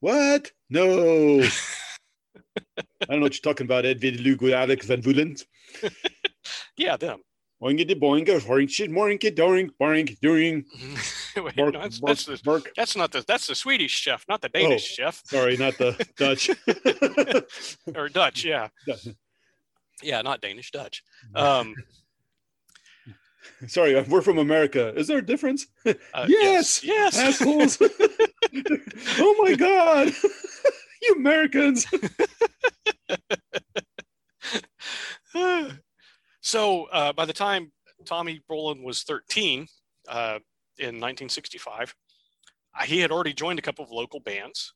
What? 0.00 0.50
No. 0.68 1.42
I 1.42 3.04
don't 3.08 3.18
know 3.20 3.22
what 3.22 3.34
you're 3.34 3.52
talking 3.52 3.66
about, 3.66 3.86
Edwin 3.86 4.18
Lugo 4.18 4.52
Alex 4.52 4.86
Van 4.86 5.02
Wulent. 5.02 5.44
Yeah, 6.76 6.96
them. 6.96 7.20
Oinga 7.62 7.86
de 7.86 7.94
boinga, 7.94 8.40
horinga, 8.40 8.88
moringa, 8.88 9.34
doring, 9.34 9.70
boring, 9.78 10.16
during. 10.20 10.64
Wait, 11.36 11.56
no, 11.56 11.70
that's, 11.70 12.00
that's, 12.00 12.24
the, 12.24 12.40
Bork. 12.42 12.72
that's 12.76 12.96
not 12.96 13.12
the 13.12 13.24
that's 13.28 13.46
the 13.46 13.54
Swedish 13.54 13.92
chef, 13.92 14.24
not 14.28 14.40
the 14.40 14.48
Danish 14.48 14.84
chef 14.84 15.22
Sorry, 15.26 15.56
not 15.56 15.78
the 15.78 15.92
Dutch. 16.16 16.50
or 17.96 18.08
Dutch. 18.08 18.44
Yeah, 18.44 18.68
yeah, 20.02 20.22
not 20.22 20.40
Danish, 20.40 20.72
Dutch. 20.72 21.04
Um, 21.36 21.74
Sorry, 23.66 24.00
we're 24.02 24.22
from 24.22 24.38
America. 24.38 24.94
Is 24.96 25.06
there 25.08 25.18
a 25.18 25.26
difference? 25.26 25.66
uh, 25.86 25.94
Yes! 26.28 26.82
yes, 26.84 27.18
Assholes. 27.18 27.78
oh 29.18 29.42
my 29.42 29.54
God. 29.54 30.12
you 31.02 31.14
Americans. 31.16 31.86
so 36.40 36.84
uh, 36.92 37.12
by 37.12 37.24
the 37.24 37.32
time 37.32 37.72
Tommy 38.04 38.40
Bolin 38.50 38.82
was 38.82 39.02
13 39.02 39.66
uh, 40.08 40.38
in 40.78 41.00
1965, 41.00 41.94
uh, 42.78 42.82
he 42.84 43.00
had 43.00 43.10
already 43.10 43.32
joined 43.32 43.58
a 43.58 43.62
couple 43.62 43.84
of 43.84 43.90
local 43.90 44.20
bands. 44.20 44.74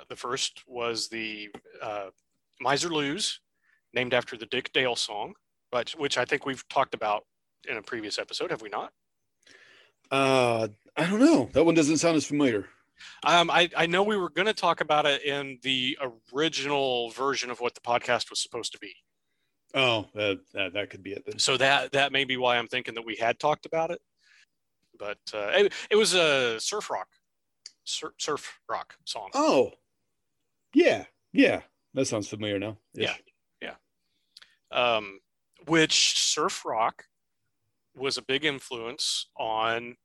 Uh, 0.00 0.04
the 0.08 0.16
first 0.16 0.62
was 0.66 1.08
the 1.08 1.48
uh, 1.82 2.06
Miserlous, 2.60 3.40
named 3.94 4.14
after 4.14 4.36
the 4.36 4.46
Dick 4.46 4.72
Dale 4.72 4.96
song, 4.96 5.34
but 5.70 5.90
which 5.90 6.16
I 6.18 6.24
think 6.24 6.46
we've 6.46 6.66
talked 6.68 6.94
about 6.94 7.24
in 7.68 7.76
a 7.76 7.82
previous 7.82 8.18
episode, 8.18 8.50
have 8.50 8.62
we 8.62 8.68
not? 8.68 8.92
Uh, 10.10 10.68
I 10.96 11.06
don't 11.06 11.20
know. 11.20 11.48
That 11.52 11.64
one 11.64 11.74
doesn't 11.74 11.98
sound 11.98 12.16
as 12.16 12.26
familiar. 12.26 12.68
Um, 13.24 13.50
I, 13.50 13.68
I 13.76 13.86
know 13.86 14.02
we 14.02 14.16
were 14.16 14.30
going 14.30 14.46
to 14.46 14.52
talk 14.52 14.80
about 14.80 15.06
it 15.06 15.22
in 15.24 15.58
the 15.62 15.98
original 16.32 17.10
version 17.10 17.50
of 17.50 17.60
what 17.60 17.74
the 17.74 17.80
podcast 17.80 18.30
was 18.30 18.40
supposed 18.40 18.72
to 18.72 18.78
be. 18.78 18.94
Oh, 19.74 20.06
that, 20.14 20.40
that, 20.52 20.74
that 20.74 20.90
could 20.90 21.02
be 21.02 21.12
it 21.12 21.24
then. 21.26 21.38
so 21.38 21.56
that 21.56 21.92
that 21.92 22.12
may 22.12 22.24
be 22.24 22.36
why 22.36 22.58
I'm 22.58 22.68
thinking 22.68 22.94
that 22.94 23.06
we 23.06 23.16
had 23.16 23.38
talked 23.38 23.64
about 23.64 23.90
it. 23.90 24.00
But 24.98 25.18
uh, 25.32 25.48
it, 25.54 25.72
it 25.90 25.96
was 25.96 26.12
a 26.14 26.60
surf 26.60 26.90
rock, 26.90 27.08
surf, 27.84 28.12
surf 28.18 28.60
rock 28.68 28.94
song. 29.04 29.30
Oh, 29.34 29.72
yeah. 30.74 31.06
Yeah. 31.32 31.62
That 31.94 32.06
sounds 32.06 32.28
familiar 32.28 32.58
now. 32.58 32.78
Yeah, 32.94 33.14
yeah. 33.60 33.74
Um, 34.70 35.20
which 35.66 36.18
surf 36.18 36.64
rock 36.64 37.04
was 37.94 38.16
a 38.16 38.22
big 38.22 38.44
influence 38.44 39.28
on 39.38 39.96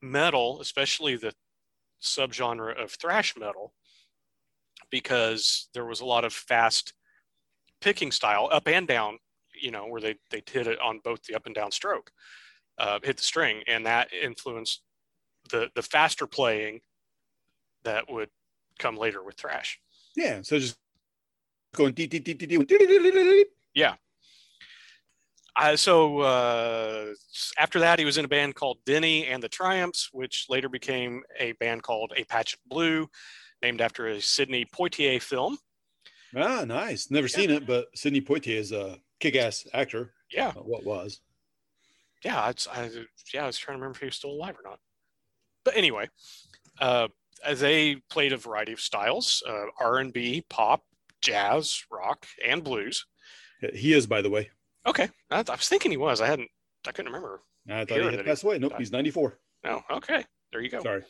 metal, 0.00 0.60
especially 0.60 1.16
the 1.16 1.32
subgenre 2.02 2.82
of 2.82 2.92
thrash 2.92 3.34
metal, 3.36 3.74
because 4.90 5.68
there 5.74 5.84
was 5.84 6.00
a 6.00 6.04
lot 6.04 6.24
of 6.24 6.32
fast 6.32 6.94
picking 7.80 8.12
style, 8.12 8.48
up 8.50 8.68
and 8.68 8.86
down, 8.86 9.18
you 9.60 9.70
know, 9.70 9.86
where 9.86 10.00
they 10.00 10.16
they 10.30 10.42
hit 10.50 10.66
it 10.66 10.80
on 10.80 11.00
both 11.04 11.22
the 11.24 11.34
up 11.34 11.46
and 11.46 11.54
down 11.54 11.70
stroke, 11.70 12.10
uh, 12.78 12.98
hit 13.02 13.16
the 13.16 13.22
string, 13.22 13.62
and 13.66 13.86
that 13.86 14.12
influenced 14.12 14.82
the 15.50 15.70
the 15.74 15.82
faster 15.82 16.26
playing 16.26 16.80
that 17.84 18.10
would 18.10 18.30
come 18.78 18.96
later 18.96 19.22
with 19.22 19.36
thrash. 19.36 19.78
Yeah. 20.16 20.40
So 20.42 20.58
just 20.58 20.78
going 21.74 21.92
dee, 21.92 22.06
dee, 22.06 22.18
dee, 22.18 22.34
dee, 22.34 22.46
dee, 22.46 22.64
dee, 22.64 23.44
dee. 25.56 25.62
Uh, 25.62 25.76
so 25.76 26.20
uh, 26.20 27.06
after 27.58 27.80
that, 27.80 27.98
he 27.98 28.04
was 28.04 28.18
in 28.18 28.24
a 28.24 28.28
band 28.28 28.54
called 28.54 28.78
Denny 28.86 29.26
and 29.26 29.42
the 29.42 29.48
Triumphs, 29.48 30.10
which 30.12 30.46
later 30.48 30.68
became 30.68 31.22
a 31.38 31.52
band 31.52 31.82
called 31.82 32.12
A 32.16 32.24
Patch 32.24 32.54
of 32.54 32.60
Blue, 32.66 33.08
named 33.62 33.80
after 33.80 34.08
a 34.08 34.20
Sidney 34.20 34.64
Poitier 34.64 35.20
film. 35.20 35.58
Ah, 36.36 36.64
nice. 36.64 37.10
Never 37.10 37.28
seen 37.28 37.50
it, 37.50 37.66
but 37.66 37.86
Sidney 37.94 38.20
Poitier 38.20 38.56
is 38.58 38.72
a 38.72 38.98
kick-ass 39.20 39.66
actor. 39.72 40.12
Yeah, 40.32 40.48
Uh, 40.48 40.62
What 40.62 40.84
was? 40.84 41.20
yeah, 42.24 42.40
I, 42.40 42.52
I, 42.72 42.90
yeah. 43.32 43.44
I 43.44 43.46
was 43.46 43.58
trying 43.58 43.76
to 43.76 43.80
remember 43.80 43.96
if 43.96 44.00
he 44.00 44.06
was 44.06 44.16
still 44.16 44.30
alive 44.32 44.56
or 44.58 44.68
not. 44.68 44.80
But 45.64 45.76
anyway, 45.76 46.08
uh, 46.80 47.08
they 47.54 47.96
played 48.10 48.32
a 48.32 48.36
variety 48.36 48.72
of 48.72 48.80
styles: 48.80 49.42
uh, 49.48 49.66
R 49.78 49.98
and 49.98 50.12
B, 50.12 50.44
pop, 50.48 50.82
jazz, 51.20 51.84
rock, 51.90 52.26
and 52.44 52.64
blues. 52.64 53.06
He 53.74 53.92
is, 53.92 54.06
by 54.06 54.20
the 54.22 54.30
way. 54.30 54.50
Okay, 54.86 55.08
I, 55.30 55.38
I 55.38 55.54
was 55.54 55.68
thinking 55.68 55.90
he 55.90 55.96
was. 55.96 56.20
I 56.20 56.26
hadn't. 56.26 56.50
I 56.86 56.92
couldn't 56.92 57.12
remember. 57.12 57.42
I 57.68 57.84
thought 57.84 57.98
he 57.98 58.04
had 58.04 58.14
he 58.14 58.22
passed 58.22 58.44
away. 58.44 58.58
Nope, 58.58 58.72
died. 58.72 58.80
he's 58.80 58.92
94. 58.92 59.38
No. 59.64 59.82
Okay, 59.90 60.24
there 60.52 60.60
you 60.60 60.68
go. 60.68 60.80
Sorry. 60.82 61.02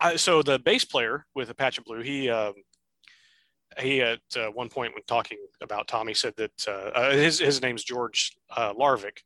I, 0.00 0.16
so 0.16 0.42
the 0.42 0.58
bass 0.58 0.84
player 0.84 1.26
with 1.34 1.50
A 1.50 1.54
Patch 1.54 1.78
of 1.78 1.84
Blue, 1.84 2.00
he 2.00 2.28
um, 2.28 2.54
he 3.78 4.00
at 4.02 4.18
uh, 4.36 4.48
one 4.48 4.68
point 4.68 4.94
when 4.94 5.02
talking 5.04 5.38
about 5.62 5.86
Tommy 5.86 6.14
said 6.14 6.34
that 6.36 6.64
uh, 6.66 6.70
uh, 6.98 7.10
his 7.12 7.38
his 7.38 7.62
name's 7.62 7.84
George 7.84 8.36
uh, 8.56 8.72
Larvik. 8.74 9.18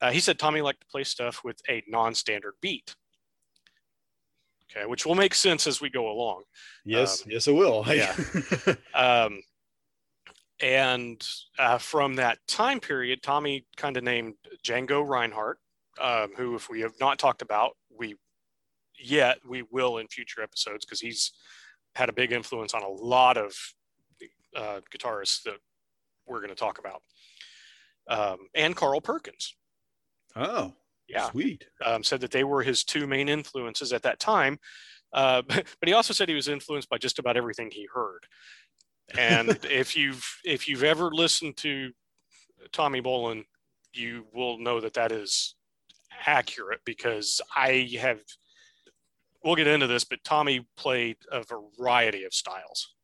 Uh, 0.00 0.10
he 0.10 0.20
said 0.20 0.38
Tommy 0.38 0.62
liked 0.62 0.80
to 0.80 0.86
play 0.86 1.04
stuff 1.04 1.42
with 1.44 1.60
a 1.68 1.82
non-standard 1.86 2.54
beat. 2.62 2.94
Okay, 4.74 4.86
which 4.86 5.04
will 5.04 5.16
make 5.16 5.34
sense 5.34 5.66
as 5.66 5.80
we 5.80 5.90
go 5.90 6.10
along. 6.10 6.44
Yes, 6.84 7.22
Um, 7.24 7.30
yes, 7.32 7.48
it 7.48 7.52
will. 7.52 7.84
yeah. 7.92 8.14
Um, 8.94 9.40
and 10.60 11.26
uh, 11.58 11.78
from 11.78 12.14
that 12.16 12.38
time 12.46 12.80
period, 12.80 13.22
Tommy 13.22 13.64
kind 13.76 13.96
of 13.96 14.04
named 14.04 14.34
Django 14.64 15.06
Reinhardt, 15.06 15.58
um, 16.00 16.30
who, 16.36 16.54
if 16.54 16.68
we 16.68 16.80
have 16.80 16.92
not 17.00 17.18
talked 17.18 17.42
about, 17.42 17.76
we 17.96 18.16
yet 18.98 19.38
we 19.48 19.62
will 19.70 19.98
in 19.98 20.08
future 20.08 20.42
episodes 20.42 20.84
because 20.84 21.00
he's 21.00 21.32
had 21.94 22.08
a 22.08 22.12
big 22.12 22.32
influence 22.32 22.74
on 22.74 22.82
a 22.82 22.88
lot 22.88 23.36
of 23.36 23.54
uh, 24.54 24.80
guitarists 24.94 25.42
that 25.44 25.56
we're 26.26 26.38
going 26.38 26.50
to 26.50 26.54
talk 26.54 26.78
about. 26.78 27.02
Um, 28.08 28.38
and 28.54 28.76
Carl 28.76 29.00
Perkins, 29.00 29.54
oh, 30.36 30.72
yeah, 31.08 31.30
sweet. 31.30 31.64
um, 31.84 32.02
said 32.02 32.20
that 32.20 32.30
they 32.30 32.44
were 32.44 32.62
his 32.62 32.84
two 32.84 33.06
main 33.06 33.28
influences 33.28 33.92
at 33.92 34.02
that 34.02 34.20
time. 34.20 34.58
Uh, 35.12 35.42
but 35.48 35.66
he 35.86 35.92
also 35.92 36.12
said 36.12 36.28
he 36.28 36.34
was 36.34 36.48
influenced 36.48 36.88
by 36.88 36.98
just 36.98 37.18
about 37.18 37.36
everything 37.36 37.70
he 37.70 37.88
heard. 37.92 38.26
And 39.16 39.58
if 39.64 39.96
you've 39.96 40.24
if 40.44 40.68
you've 40.68 40.84
ever 40.84 41.10
listened 41.10 41.56
to 41.58 41.90
Tommy 42.72 43.00
Bolin, 43.00 43.44
you 43.92 44.26
will 44.32 44.58
know 44.58 44.80
that 44.80 44.94
that 44.94 45.12
is 45.12 45.54
accurate 46.26 46.80
because 46.84 47.40
I 47.54 47.88
have. 48.00 48.20
We'll 49.42 49.56
get 49.56 49.66
into 49.66 49.86
this, 49.86 50.04
but 50.04 50.22
Tommy 50.22 50.66
played 50.76 51.16
a 51.32 51.42
variety 51.42 52.24
of 52.24 52.34
styles. 52.34 52.94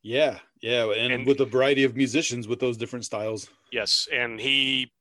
Yeah, 0.00 0.38
yeah, 0.62 0.92
and, 0.92 1.12
And- 1.12 1.26
with 1.26 1.40
a 1.40 1.44
variety 1.44 1.82
of 1.82 1.96
musicians 1.96 2.46
with 2.46 2.60
those 2.60 2.76
different 2.76 3.04
styles. 3.04 3.48
Yes, 3.72 4.06
and 4.12 4.38
he, 4.38 4.92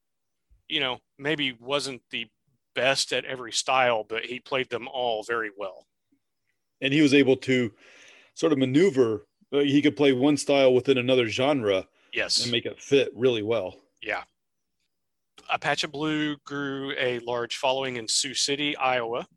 you 0.68 0.80
know, 0.80 0.98
maybe 1.20 1.56
wasn't 1.62 2.02
the 2.10 2.26
best 2.74 3.14
at 3.14 3.26
every 3.26 3.52
style, 3.52 4.04
but 4.04 4.26
he 4.26 4.40
played 4.40 4.72
them 4.72 4.88
all 4.88 5.22
very 5.22 5.52
well. 5.56 5.86
And 6.82 6.92
he 6.92 7.02
was 7.02 7.14
able 7.14 7.38
to 7.38 7.72
sort 8.34 8.52
of 8.52 8.58
maneuver. 8.58 9.28
Uh, 9.54 9.60
He 9.60 9.82
could 9.82 9.96
play 9.96 10.12
one 10.14 10.38
style 10.38 10.74
within 10.74 10.98
another 10.98 11.28
genre 11.28 11.88
Yes. 12.14 12.42
and 12.44 12.52
make 12.52 12.66
it 12.66 12.82
fit 12.82 13.10
really 13.16 13.44
well. 13.44 13.82
Yeah. 14.02 14.24
A 15.50 15.60
Patch 15.60 15.84
of 15.84 15.92
Blue 15.92 16.38
grew 16.46 16.94
a 16.98 17.20
large 17.20 17.58
following 17.58 17.98
in 17.98 18.08
Sioux 18.08 18.34
City, 18.34 18.76
Iowa. 18.78 19.28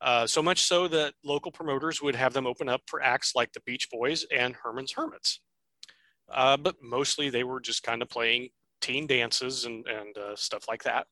Uh, 0.00 0.26
so 0.26 0.42
much 0.42 0.62
so 0.62 0.88
that 0.88 1.14
local 1.22 1.52
promoters 1.52 2.00
would 2.00 2.14
have 2.14 2.32
them 2.32 2.46
open 2.46 2.68
up 2.68 2.80
for 2.86 3.02
acts 3.02 3.34
like 3.34 3.52
the 3.52 3.60
Beach 3.60 3.88
Boys 3.90 4.24
and 4.34 4.56
Herman's 4.56 4.92
Hermits. 4.92 5.40
Uh, 6.28 6.56
but 6.56 6.76
mostly 6.82 7.28
they 7.28 7.44
were 7.44 7.60
just 7.60 7.82
kind 7.82 8.00
of 8.02 8.08
playing 8.08 8.48
teen 8.80 9.06
dances 9.06 9.66
and, 9.66 9.86
and 9.86 10.16
uh, 10.16 10.34
stuff 10.36 10.66
like 10.68 10.82
that. 10.84 11.06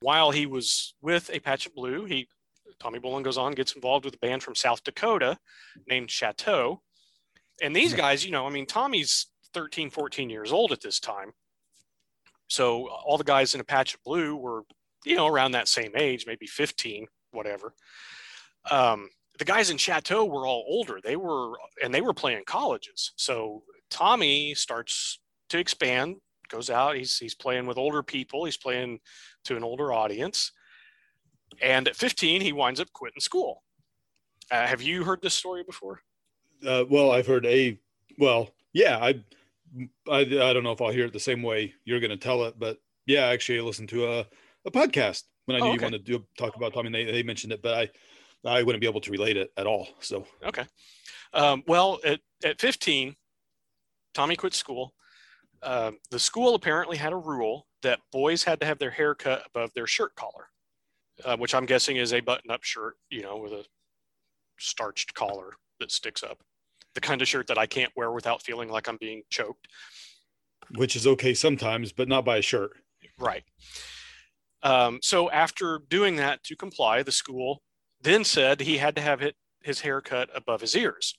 While 0.00 0.30
he 0.30 0.46
was 0.46 0.94
with 1.00 1.30
A 1.32 1.40
Patch 1.40 1.66
of 1.66 1.74
Blue, 1.74 2.04
he 2.04 2.28
Tommy 2.80 2.98
Bolin 2.98 3.22
goes 3.22 3.38
on, 3.38 3.52
gets 3.52 3.72
involved 3.72 4.04
with 4.04 4.14
a 4.14 4.18
band 4.18 4.42
from 4.42 4.54
South 4.54 4.82
Dakota 4.84 5.38
named 5.88 6.10
Chateau. 6.10 6.82
And 7.62 7.74
these 7.74 7.94
guys, 7.94 8.24
you 8.24 8.30
know, 8.30 8.46
I 8.46 8.50
mean, 8.50 8.66
Tommy's 8.66 9.26
13, 9.54 9.90
14 9.90 10.30
years 10.30 10.52
old 10.52 10.72
at 10.72 10.80
this 10.80 11.00
time. 11.00 11.32
So 12.48 12.88
all 12.88 13.18
the 13.18 13.24
guys 13.24 13.54
in 13.54 13.60
A 13.60 13.64
Patch 13.64 13.94
of 13.94 14.02
Blue 14.04 14.36
were, 14.36 14.62
you 15.04 15.16
know, 15.16 15.26
around 15.26 15.52
that 15.52 15.68
same 15.68 15.92
age, 15.96 16.24
maybe 16.26 16.46
15, 16.46 17.06
whatever. 17.32 17.74
Um, 18.70 19.08
the 19.38 19.44
guys 19.44 19.70
in 19.70 19.76
Chateau 19.76 20.24
were 20.24 20.46
all 20.46 20.64
older. 20.68 21.00
They 21.02 21.16
were, 21.16 21.52
and 21.82 21.92
they 21.92 22.00
were 22.00 22.14
playing 22.14 22.44
colleges. 22.46 23.12
So 23.16 23.62
Tommy 23.90 24.54
starts 24.54 25.20
to 25.50 25.58
expand, 25.58 26.16
goes 26.48 26.70
out. 26.70 26.96
He's 26.96 27.18
he's 27.18 27.34
playing 27.34 27.66
with 27.66 27.78
older 27.78 28.02
people. 28.02 28.44
He's 28.44 28.56
playing 28.56 29.00
to 29.44 29.56
an 29.56 29.64
older 29.64 29.92
audience. 29.92 30.52
And 31.60 31.88
at 31.88 31.96
15, 31.96 32.40
he 32.40 32.52
winds 32.52 32.80
up 32.80 32.92
quitting 32.92 33.20
school. 33.20 33.62
Uh, 34.50 34.66
have 34.66 34.80
you 34.80 35.04
heard 35.04 35.20
this 35.22 35.34
story 35.34 35.62
before? 35.62 36.00
Uh, 36.66 36.84
well, 36.88 37.10
I've 37.10 37.26
heard 37.26 37.46
a. 37.46 37.78
Well, 38.18 38.50
yeah, 38.72 38.98
I, 38.98 39.22
I, 40.08 40.20
I 40.20 40.52
don't 40.52 40.62
know 40.62 40.72
if 40.72 40.80
I'll 40.80 40.90
hear 40.90 41.06
it 41.06 41.12
the 41.12 41.20
same 41.20 41.42
way 41.42 41.74
you're 41.84 42.00
going 42.00 42.10
to 42.10 42.16
tell 42.16 42.44
it, 42.44 42.58
but 42.58 42.78
yeah, 43.06 43.26
actually, 43.26 43.58
I 43.58 43.62
listened 43.62 43.88
to 43.90 44.06
a, 44.06 44.26
a 44.66 44.70
podcast 44.70 45.24
when 45.46 45.56
I 45.56 45.60
knew 45.60 45.66
oh, 45.66 45.68
okay. 45.70 45.76
you 45.76 45.82
wanted 45.82 46.06
to 46.06 46.18
do, 46.18 46.26
talk 46.36 46.56
about 46.56 46.74
Tommy. 46.74 46.90
They 46.90 47.10
they 47.10 47.22
mentioned 47.22 47.52
it, 47.52 47.62
but 47.62 47.74
I 47.74 47.90
I 48.48 48.62
wouldn't 48.62 48.80
be 48.80 48.86
able 48.86 49.00
to 49.00 49.10
relate 49.10 49.36
it 49.36 49.50
at 49.56 49.66
all. 49.66 49.88
So 50.00 50.26
okay, 50.44 50.64
um, 51.32 51.64
well, 51.66 51.98
at 52.04 52.20
at 52.44 52.60
15, 52.60 53.16
Tommy 54.14 54.36
quit 54.36 54.54
school. 54.54 54.94
Uh, 55.62 55.92
the 56.10 56.18
school 56.18 56.54
apparently 56.54 56.96
had 56.96 57.12
a 57.12 57.16
rule 57.16 57.66
that 57.82 57.98
boys 58.12 58.44
had 58.44 58.60
to 58.60 58.66
have 58.66 58.78
their 58.78 58.90
hair 58.90 59.14
cut 59.14 59.42
above 59.46 59.72
their 59.74 59.86
shirt 59.86 60.14
collar, 60.14 60.48
uh, 61.24 61.36
which 61.36 61.54
I'm 61.54 61.66
guessing 61.66 61.96
is 61.96 62.12
a 62.12 62.20
button-up 62.20 62.64
shirt, 62.64 62.96
you 63.10 63.22
know, 63.22 63.36
with 63.38 63.52
a 63.52 63.64
starched 64.58 65.14
collar 65.14 65.52
that 65.80 65.90
sticks 65.90 66.22
up. 66.22 66.38
The 66.94 67.00
kind 67.00 67.22
of 67.22 67.28
shirt 67.28 67.46
that 67.46 67.58
I 67.58 67.66
can't 67.66 67.92
wear 67.96 68.10
without 68.12 68.42
feeling 68.42 68.68
like 68.70 68.88
I'm 68.88 68.96
being 68.96 69.22
choked. 69.30 69.68
Which 70.74 70.96
is 70.96 71.06
okay 71.06 71.34
sometimes, 71.34 71.92
but 71.92 72.08
not 72.08 72.24
by 72.24 72.38
a 72.38 72.42
shirt. 72.42 72.72
Right. 73.18 73.44
Um, 74.62 74.98
so 75.02 75.30
after 75.30 75.80
doing 75.88 76.16
that 76.16 76.42
to 76.44 76.56
comply, 76.56 77.02
the 77.02 77.12
school 77.12 77.62
then 78.00 78.24
said 78.24 78.60
he 78.60 78.78
had 78.78 78.96
to 78.96 79.02
have 79.02 79.22
it, 79.22 79.36
his 79.62 79.80
hair 79.80 80.00
cut 80.00 80.28
above 80.34 80.60
his 80.60 80.76
ears. 80.76 81.16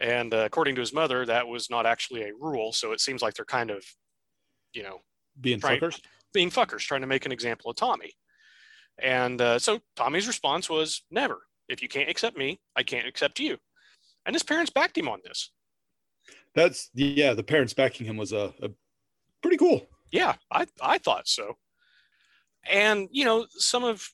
And 0.00 0.32
uh, 0.32 0.38
according 0.38 0.74
to 0.76 0.80
his 0.80 0.92
mother, 0.92 1.26
that 1.26 1.46
was 1.46 1.70
not 1.70 1.86
actually 1.86 2.22
a 2.22 2.34
rule. 2.34 2.72
So 2.72 2.92
it 2.92 3.00
seems 3.00 3.22
like 3.22 3.34
they're 3.34 3.44
kind 3.44 3.70
of, 3.70 3.84
you 4.72 4.82
know, 4.82 4.98
being 5.40 5.60
trying, 5.60 5.80
fuckers, 5.80 6.00
being 6.32 6.50
fuckers, 6.50 6.80
trying 6.80 7.00
to 7.00 7.06
make 7.06 7.26
an 7.26 7.32
example 7.32 7.70
of 7.70 7.76
Tommy. 7.76 8.12
And 9.00 9.40
uh, 9.40 9.58
so 9.58 9.80
Tommy's 9.96 10.26
response 10.26 10.68
was, 10.68 11.02
"Never. 11.10 11.46
If 11.68 11.82
you 11.82 11.88
can't 11.88 12.08
accept 12.08 12.36
me, 12.36 12.60
I 12.76 12.82
can't 12.82 13.06
accept 13.06 13.38
you." 13.38 13.58
And 14.26 14.34
his 14.34 14.42
parents 14.42 14.70
backed 14.70 14.98
him 14.98 15.08
on 15.08 15.20
this. 15.24 15.50
That's 16.54 16.90
yeah. 16.94 17.34
The 17.34 17.42
parents 17.42 17.74
backing 17.74 18.06
him 18.06 18.16
was 18.16 18.32
a, 18.32 18.52
a 18.62 18.70
pretty 19.42 19.56
cool. 19.56 19.86
Yeah, 20.10 20.34
I 20.50 20.66
I 20.80 20.98
thought 20.98 21.28
so. 21.28 21.54
And 22.68 23.08
you 23.12 23.24
know, 23.24 23.46
some 23.50 23.84
of 23.84 24.08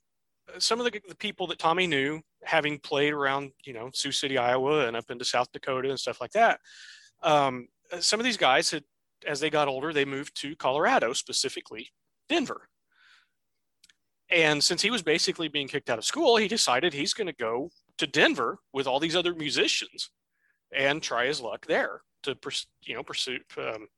some 0.58 0.80
of 0.80 0.90
the, 0.90 1.00
the 1.08 1.16
people 1.16 1.46
that 1.48 1.58
Tommy 1.58 1.86
knew, 1.86 2.20
having 2.42 2.78
played 2.78 3.12
around, 3.12 3.52
you 3.64 3.72
know, 3.72 3.90
Sioux 3.94 4.12
City, 4.12 4.36
Iowa, 4.36 4.86
and 4.86 4.96
up 4.96 5.10
into 5.10 5.24
South 5.24 5.48
Dakota 5.52 5.88
and 5.88 5.98
stuff 5.98 6.20
like 6.20 6.32
that, 6.32 6.60
um, 7.22 7.68
some 8.00 8.20
of 8.20 8.24
these 8.24 8.36
guys 8.36 8.70
had, 8.70 8.84
as 9.26 9.40
they 9.40 9.50
got 9.50 9.68
older, 9.68 9.92
they 9.92 10.04
moved 10.04 10.38
to 10.42 10.54
Colorado, 10.56 11.12
specifically 11.12 11.88
Denver. 12.28 12.68
And 14.30 14.62
since 14.64 14.82
he 14.82 14.90
was 14.90 15.02
basically 15.02 15.48
being 15.48 15.68
kicked 15.68 15.90
out 15.90 15.98
of 15.98 16.04
school, 16.04 16.36
he 16.36 16.48
decided 16.48 16.92
he's 16.92 17.14
going 17.14 17.26
to 17.26 17.34
go 17.34 17.70
to 17.98 18.06
Denver 18.06 18.58
with 18.72 18.86
all 18.86 18.98
these 18.98 19.16
other 19.16 19.34
musicians 19.34 20.10
and 20.74 21.02
try 21.02 21.26
his 21.26 21.40
luck 21.40 21.66
there 21.66 22.00
to, 22.22 22.36
you 22.82 22.94
know, 22.94 23.02
pursue. 23.02 23.38
Um, 23.56 23.88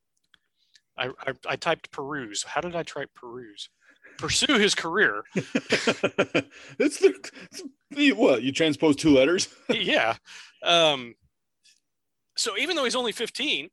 I, 0.99 1.07
I, 1.07 1.33
I 1.49 1.57
typed 1.57 1.91
peruse. 1.93 2.43
How 2.43 2.61
did 2.61 2.75
I 2.75 2.83
type 2.83 3.11
peruse? 3.15 3.69
pursue 4.17 4.59
his 4.59 4.75
career. 4.75 5.25
it's 5.35 6.99
the 6.99 7.31
it's, 7.91 8.17
what 8.17 8.43
you 8.43 8.53
transpose 8.53 8.97
two 8.97 9.11
letters. 9.11 9.49
yeah. 9.71 10.17
Um, 10.63 11.15
so 12.37 12.57
even 12.57 12.77
though 12.77 12.85
he's 12.85 12.97
only 12.97 13.13
15, 13.13 13.69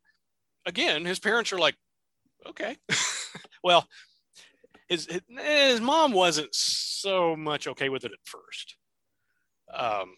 again, 0.65 1.05
his 1.05 1.19
parents 1.19 1.51
are 1.51 1.59
like, 1.59 1.75
okay. 2.47 2.77
well, 3.63 3.87
his, 4.93 5.07
his, 5.07 5.21
his 5.29 5.81
mom 5.81 6.11
wasn't 6.11 6.53
so 6.53 7.35
much 7.35 7.67
okay 7.67 7.89
with 7.89 8.05
it 8.05 8.11
at 8.11 8.19
first. 8.23 8.77
Um, 9.73 10.15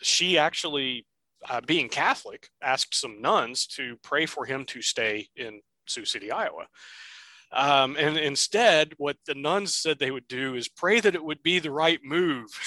she 0.00 0.38
actually, 0.38 1.06
uh, 1.48 1.60
being 1.66 1.88
Catholic, 1.88 2.48
asked 2.62 2.94
some 2.94 3.20
nuns 3.20 3.66
to 3.68 3.96
pray 4.02 4.26
for 4.26 4.44
him 4.44 4.64
to 4.66 4.80
stay 4.82 5.28
in 5.36 5.60
Sioux 5.86 6.04
City, 6.04 6.30
Iowa. 6.30 6.66
Um, 7.52 7.96
and 7.98 8.16
instead, 8.16 8.94
what 8.96 9.16
the 9.26 9.34
nuns 9.34 9.74
said 9.74 9.98
they 9.98 10.10
would 10.10 10.28
do 10.28 10.54
is 10.54 10.68
pray 10.68 11.00
that 11.00 11.14
it 11.14 11.24
would 11.24 11.42
be 11.42 11.58
the 11.58 11.70
right 11.70 12.00
move. 12.02 12.48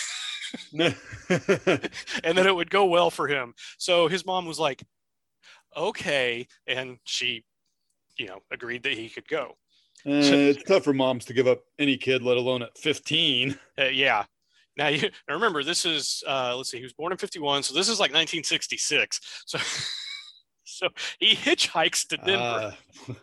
and 0.80 2.38
that 2.38 2.46
it 2.46 2.56
would 2.56 2.70
go 2.70 2.86
well 2.86 3.10
for 3.10 3.28
him. 3.28 3.54
So 3.78 4.08
his 4.08 4.26
mom 4.26 4.46
was 4.46 4.60
like, 4.60 4.84
okay. 5.76 6.48
And 6.68 6.98
she, 7.06 7.44
you 8.18 8.28
know, 8.28 8.40
agreed 8.52 8.84
that 8.84 8.94
he 8.94 9.10
could 9.10 9.28
go. 9.28 9.56
Uh, 10.06 10.12
it's 10.14 10.64
tough 10.64 10.84
for 10.84 10.94
moms 10.94 11.26
to 11.26 11.34
give 11.34 11.48
up 11.48 11.64
any 11.80 11.98
kid, 11.98 12.22
let 12.22 12.38
alone 12.38 12.62
at 12.62 12.78
15. 12.78 13.58
Uh, 13.78 13.86
yeah. 13.86 14.24
Now, 14.78 14.88
you, 14.88 15.02
now 15.28 15.36
remember, 15.36 15.64
this 15.64 15.86
is, 15.86 16.24
uh, 16.28 16.56
let's 16.56 16.72
see, 16.72 16.78
he 16.78 16.84
was 16.84 16.94
born 16.94 17.12
in 17.12 17.18
51. 17.18 17.64
So 17.64 17.74
this 17.74 17.90
is 17.90 18.00
like 18.00 18.12
1966. 18.12 19.20
So, 19.46 19.58
so 20.64 20.90
he 21.20 21.36
hitchhikes 21.36 22.08
to 22.10 22.18
Denver. 22.18 22.76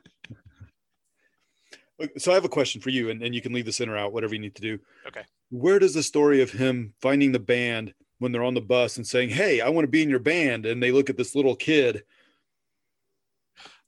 Uh, 2.02 2.08
so 2.18 2.32
I 2.32 2.34
have 2.34 2.44
a 2.44 2.48
question 2.48 2.80
for 2.80 2.90
you, 2.90 3.10
and, 3.10 3.22
and 3.22 3.32
you 3.32 3.40
can 3.40 3.52
leave 3.52 3.66
the 3.66 3.72
center 3.72 3.96
out, 3.96 4.12
whatever 4.12 4.34
you 4.34 4.40
need 4.40 4.56
to 4.56 4.62
do. 4.62 4.80
Okay. 5.06 5.22
Where 5.50 5.78
does 5.78 5.94
the 5.94 6.02
story 6.02 6.42
of 6.42 6.50
him 6.50 6.92
finding 7.00 7.30
the 7.30 7.38
band 7.38 7.94
when 8.18 8.32
they're 8.32 8.42
on 8.42 8.54
the 8.54 8.60
bus 8.60 8.96
and 8.96 9.06
saying, 9.06 9.30
Hey, 9.30 9.60
I 9.60 9.68
want 9.68 9.84
to 9.84 9.90
be 9.90 10.02
in 10.02 10.10
your 10.10 10.18
band, 10.18 10.66
and 10.66 10.82
they 10.82 10.90
look 10.90 11.08
at 11.08 11.16
this 11.16 11.36
little 11.36 11.54
kid? 11.54 12.02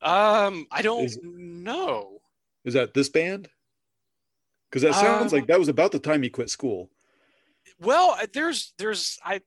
Um, 0.00 0.68
I 0.70 0.82
don't 0.82 1.06
is, 1.06 1.18
know. 1.22 2.15
Is 2.66 2.74
that 2.74 2.92
this 2.92 3.08
band? 3.08 3.48
Because 4.68 4.82
that 4.82 4.94
sounds 4.94 5.32
um, 5.32 5.38
like 5.38 5.46
that 5.46 5.58
was 5.58 5.68
about 5.68 5.92
the 5.92 5.98
time 5.98 6.22
he 6.22 6.28
quit 6.28 6.50
school. 6.50 6.90
Well, 7.80 8.18
there's 8.34 8.74
there's 8.76 9.18
I 9.24 9.40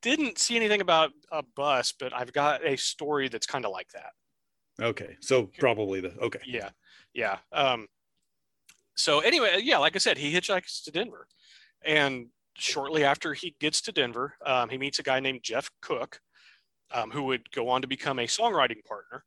didn't 0.00 0.38
see 0.38 0.56
anything 0.56 0.80
about 0.80 1.10
a 1.30 1.44
bus, 1.54 1.92
but 1.92 2.12
I've 2.14 2.32
got 2.32 2.66
a 2.66 2.76
story 2.76 3.28
that's 3.28 3.46
kind 3.46 3.64
of 3.66 3.70
like 3.70 3.88
that. 3.92 4.84
Okay, 4.84 5.16
so 5.20 5.50
probably 5.58 6.00
the 6.00 6.16
okay. 6.18 6.40
Yeah, 6.46 6.70
yeah. 7.12 7.38
Um, 7.52 7.86
so 8.96 9.20
anyway, 9.20 9.60
yeah, 9.62 9.78
like 9.78 9.94
I 9.94 9.98
said, 9.98 10.16
he 10.16 10.32
hitchhikes 10.32 10.82
to 10.84 10.90
Denver, 10.90 11.28
and 11.84 12.28
shortly 12.56 13.04
after 13.04 13.34
he 13.34 13.54
gets 13.60 13.82
to 13.82 13.92
Denver, 13.92 14.34
um, 14.44 14.70
he 14.70 14.78
meets 14.78 14.98
a 14.98 15.02
guy 15.02 15.20
named 15.20 15.40
Jeff 15.42 15.70
Cook, 15.82 16.20
um, 16.90 17.10
who 17.10 17.24
would 17.24 17.50
go 17.52 17.68
on 17.68 17.82
to 17.82 17.88
become 17.88 18.18
a 18.18 18.26
songwriting 18.26 18.82
partner. 18.86 19.24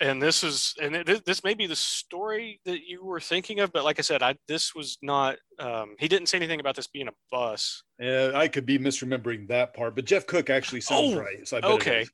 And 0.00 0.22
this 0.22 0.42
is, 0.42 0.74
and 0.80 0.96
it, 0.96 1.26
this 1.26 1.44
may 1.44 1.52
be 1.52 1.66
the 1.66 1.76
story 1.76 2.58
that 2.64 2.88
you 2.88 3.04
were 3.04 3.20
thinking 3.20 3.60
of, 3.60 3.70
but 3.70 3.84
like 3.84 3.98
I 3.98 4.02
said, 4.02 4.22
I 4.22 4.34
this 4.48 4.74
was 4.74 4.96
not. 5.02 5.36
Um, 5.58 5.94
he 5.98 6.08
didn't 6.08 6.28
say 6.28 6.38
anything 6.38 6.58
about 6.58 6.74
this 6.74 6.86
being 6.86 7.08
a 7.08 7.12
bus. 7.30 7.82
Yeah, 7.98 8.32
I 8.34 8.48
could 8.48 8.64
be 8.64 8.78
misremembering 8.78 9.48
that 9.48 9.74
part, 9.74 9.94
but 9.94 10.06
Jeff 10.06 10.26
Cook 10.26 10.48
actually 10.48 10.80
sounds 10.80 11.14
oh, 11.14 11.20
right. 11.20 11.46
So 11.46 11.60
okay. 11.62 12.06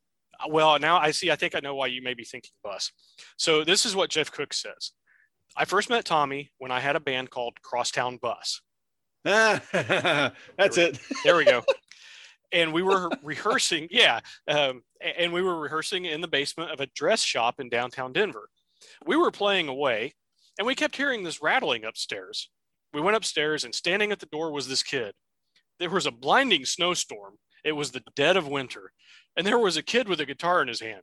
Well, 0.48 0.78
now 0.80 0.98
I 0.98 1.12
see. 1.12 1.30
I 1.30 1.36
think 1.36 1.54
I 1.54 1.60
know 1.60 1.76
why 1.76 1.86
you 1.86 2.02
may 2.02 2.14
be 2.14 2.24
thinking 2.24 2.50
bus. 2.64 2.90
So 3.36 3.62
this 3.62 3.86
is 3.86 3.94
what 3.94 4.10
Jeff 4.10 4.32
Cook 4.32 4.52
says. 4.52 4.90
I 5.56 5.64
first 5.64 5.88
met 5.88 6.04
Tommy 6.04 6.50
when 6.58 6.72
I 6.72 6.80
had 6.80 6.96
a 6.96 7.00
band 7.00 7.30
called 7.30 7.62
Crosstown 7.62 8.18
Bus. 8.20 8.60
that's 9.24 9.62
there 10.76 10.88
it. 10.88 11.00
there 11.24 11.36
we 11.36 11.44
go. 11.44 11.62
And 12.56 12.72
we 12.72 12.82
were 12.82 13.10
rehearsing, 13.22 13.88
yeah, 13.90 14.20
um, 14.48 14.82
and 15.00 15.32
we 15.32 15.42
were 15.42 15.58
rehearsing 15.58 16.06
in 16.06 16.20
the 16.20 16.28
basement 16.28 16.70
of 16.70 16.80
a 16.80 16.86
dress 16.86 17.22
shop 17.22 17.60
in 17.60 17.68
downtown 17.68 18.12
Denver. 18.12 18.48
We 19.06 19.16
were 19.16 19.30
playing 19.30 19.68
away, 19.68 20.14
and 20.58 20.66
we 20.66 20.74
kept 20.74 20.96
hearing 20.96 21.22
this 21.22 21.42
rattling 21.42 21.84
upstairs. 21.84 22.50
We 22.92 23.00
went 23.00 23.16
upstairs, 23.16 23.64
and 23.64 23.74
standing 23.74 24.12
at 24.12 24.20
the 24.20 24.26
door 24.26 24.52
was 24.52 24.68
this 24.68 24.82
kid. 24.82 25.14
There 25.78 25.90
was 25.90 26.06
a 26.06 26.10
blinding 26.10 26.64
snowstorm. 26.64 27.34
It 27.64 27.72
was 27.72 27.90
the 27.90 28.02
dead 28.14 28.36
of 28.36 28.48
winter, 28.48 28.92
and 29.36 29.46
there 29.46 29.58
was 29.58 29.76
a 29.76 29.82
kid 29.82 30.08
with 30.08 30.20
a 30.20 30.26
guitar 30.26 30.62
in 30.62 30.68
his 30.68 30.80
hand. 30.80 31.02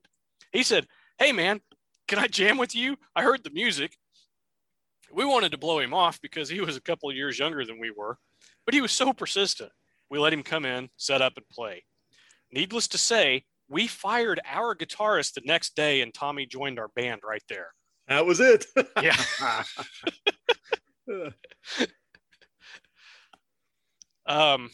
He 0.51 0.63
said, 0.63 0.87
Hey, 1.19 1.31
man, 1.31 1.61
can 2.07 2.19
I 2.19 2.27
jam 2.27 2.57
with 2.57 2.75
you? 2.75 2.97
I 3.15 3.21
heard 3.21 3.43
the 3.43 3.51
music 3.51 3.97
we 5.13 5.25
wanted 5.25 5.51
to 5.51 5.57
blow 5.57 5.79
him 5.79 5.93
off 5.93 6.19
because 6.21 6.49
he 6.49 6.59
was 6.59 6.75
a 6.75 6.81
couple 6.81 7.09
of 7.09 7.15
years 7.15 7.37
younger 7.37 7.65
than 7.65 7.79
we 7.79 7.91
were, 7.91 8.17
but 8.65 8.73
he 8.73 8.81
was 8.81 8.91
so 8.91 9.13
persistent. 9.13 9.71
We 10.13 10.19
let 10.19 10.31
him 10.31 10.43
come 10.43 10.63
in, 10.63 10.89
set 10.95 11.23
up, 11.23 11.33
and 11.37 11.49
play. 11.49 11.83
Needless 12.51 12.87
to 12.89 12.99
say, 12.99 13.45
we 13.67 13.87
fired 13.87 14.39
our 14.45 14.75
guitarist 14.75 15.33
the 15.33 15.41
next 15.43 15.75
day, 15.75 16.01
and 16.01 16.13
Tommy 16.13 16.45
joined 16.45 16.77
our 16.77 16.89
band 16.89 17.21
right 17.27 17.41
there. 17.49 17.73
That 18.07 18.23
was 18.23 18.39
it. 18.39 18.67
yeah. 19.01 19.17
um, 24.27 24.69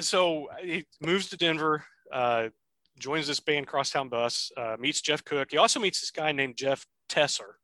so 0.00 0.48
he 0.62 0.86
moves 1.02 1.28
to 1.28 1.36
Denver, 1.36 1.84
uh, 2.10 2.48
joins 2.98 3.26
this 3.26 3.40
band, 3.40 3.66
Crosstown 3.66 4.08
Bus, 4.08 4.50
uh, 4.56 4.76
meets 4.80 5.02
Jeff 5.02 5.22
Cook. 5.22 5.48
He 5.50 5.58
also 5.58 5.80
meets 5.80 6.00
this 6.00 6.10
guy 6.10 6.32
named 6.32 6.56
Jeff 6.56 6.86
Tesser 7.10 7.58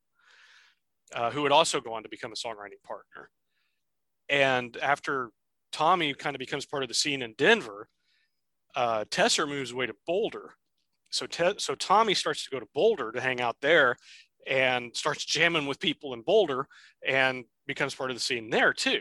uh, 1.14 1.30
who 1.30 1.40
would 1.40 1.52
also 1.52 1.80
go 1.80 1.94
on 1.94 2.02
to 2.02 2.10
become 2.10 2.32
a 2.32 2.34
songwriting 2.34 2.82
partner. 2.84 3.30
And 4.28 4.76
after 4.82 5.30
Tommy 5.74 6.14
kind 6.14 6.37
of 6.37 6.38
becomes 6.38 6.64
part 6.64 6.84
of 6.84 6.88
the 6.88 6.94
scene 6.94 7.20
in 7.20 7.34
Denver, 7.37 7.88
uh, 8.76 9.04
Tesser 9.10 9.48
moves 9.48 9.72
away 9.72 9.87
to 9.87 9.94
Boulder. 10.06 10.54
So, 11.10 11.26
Te- 11.26 11.58
so 11.58 11.74
Tommy 11.74 12.14
starts 12.14 12.44
to 12.44 12.50
go 12.50 12.60
to 12.60 12.68
Boulder 12.72 13.10
to 13.10 13.20
hang 13.20 13.40
out 13.40 13.56
there 13.60 13.96
and 14.46 14.94
starts 14.94 15.24
jamming 15.24 15.66
with 15.66 15.80
people 15.80 16.14
in 16.14 16.22
Boulder 16.22 16.68
and 17.04 17.44
becomes 17.66 17.92
part 17.92 18.10
of 18.10 18.16
the 18.16 18.20
scene 18.20 18.50
there 18.50 18.72
too. 18.72 19.00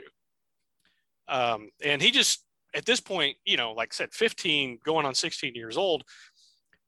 Um, 1.28 1.70
and 1.84 2.02
he 2.02 2.10
just, 2.10 2.44
at 2.74 2.86
this 2.86 3.00
point, 3.00 3.38
you 3.46 3.56
know, 3.56 3.74
like 3.74 3.94
I 3.94 3.96
said, 3.96 4.14
15, 4.14 4.80
going 4.84 5.06
on 5.06 5.14
16 5.14 5.54
years 5.54 5.78
old, 5.78 6.04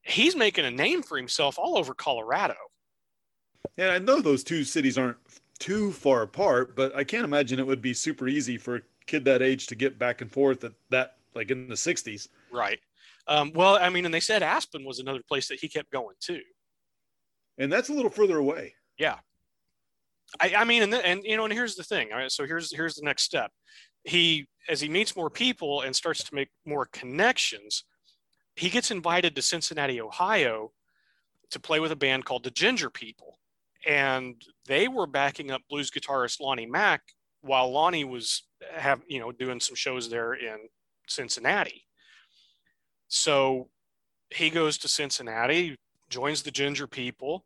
he's 0.02 0.36
making 0.36 0.65
a 0.65 0.71
name 0.71 1.04
for 1.04 1.15
himself 1.15 1.60
all 1.60 1.78
over 1.78 1.93
Colorado. 1.93 2.56
Yeah, 3.78 3.89
I 3.89 4.00
know 4.00 4.19
those 4.19 4.43
two 4.43 4.63
cities 4.63 4.98
aren't 4.98 5.17
too 5.60 5.91
far 5.91 6.24
apart, 6.24 6.76
but 6.76 6.95
I 6.95 7.04
can't 7.04 7.24
imagine 7.24 7.60
it 7.60 7.67
would 7.67 7.84
be 7.84 7.93
super 7.93 8.28
easy 8.28 8.58
for 8.58 8.82
kid 9.08 9.26
that 9.26 9.41
age 9.41 9.68
to 9.68 9.76
get 9.76 10.00
back 10.00 10.22
and 10.22 10.32
forth 10.32 10.63
at 10.63 10.74
that, 10.89 11.18
like 11.34 11.52
in 11.52 11.68
the 11.68 11.76
60s. 11.76 12.28
Right. 12.52 12.80
Um, 13.28 13.52
well, 13.54 13.78
I 13.80 13.89
mean, 13.89 14.06
and 14.06 14.13
they 14.13 14.20
said 14.20 14.44
Aspen 14.44 14.86
was 14.86 15.00
another 15.00 15.22
place 15.28 15.48
that 15.48 15.60
he 15.60 15.68
kept 15.68 15.91
going 15.91 16.15
to 16.22 16.39
And 17.58 17.72
that's 17.72 17.89
a 17.89 17.94
little 17.94 18.12
further 18.12 18.38
away. 18.38 18.76
Yeah. 18.98 19.18
I, 20.39 20.54
I 20.58 20.63
mean, 20.63 20.84
and, 20.84 20.94
the, 20.94 21.06
and 21.06 21.24
you 21.24 21.38
know, 21.38 21.46
and 21.46 21.54
here's 21.54 21.76
the 21.76 21.84
thing. 21.84 22.10
All 22.12 22.18
right, 22.18 22.32
so 22.32 22.46
here's 22.46 22.76
here's 22.76 22.96
the 22.96 23.06
next 23.06 23.24
step. 23.24 23.52
He, 24.04 24.48
as 24.70 24.82
he 24.82 24.89
meets 24.89 25.15
more 25.15 25.30
people 25.30 25.82
and 25.82 25.96
starts 25.96 26.24
to 26.24 26.36
make 26.36 26.50
more 26.65 26.88
connections, 26.91 27.84
he 28.56 28.70
gets 28.70 28.91
invited 28.91 29.36
to 29.36 29.41
Cincinnati, 29.41 30.02
Ohio, 30.02 30.72
to 31.52 31.60
play 31.60 31.80
with 31.80 31.91
a 31.91 31.96
band 31.96 32.26
called 32.26 32.44
the 32.44 32.52
Ginger 32.52 32.89
People, 32.89 33.39
and 33.88 34.41
they 34.68 34.88
were 34.88 35.08
backing 35.08 35.52
up 35.52 35.62
blues 35.70 35.91
guitarist 35.91 36.39
Lonnie 36.39 36.65
Mack 36.65 37.02
while 37.41 37.72
Lonnie 37.72 38.04
was 38.04 38.44
have 38.73 39.01
you 39.08 39.19
know 39.19 39.32
doing 39.32 39.60
some 39.60 39.75
shows 39.75 40.10
there 40.10 40.34
in 40.34 40.58
Cincinnati. 41.08 41.86
So 43.08 43.69
he 44.30 44.49
goes 44.49 44.78
to 44.80 44.88
Cincinnati, 44.88 45.78
joins 46.10 46.43
the 46.43 46.51
Ginger 46.51 46.88
People. 46.88 47.45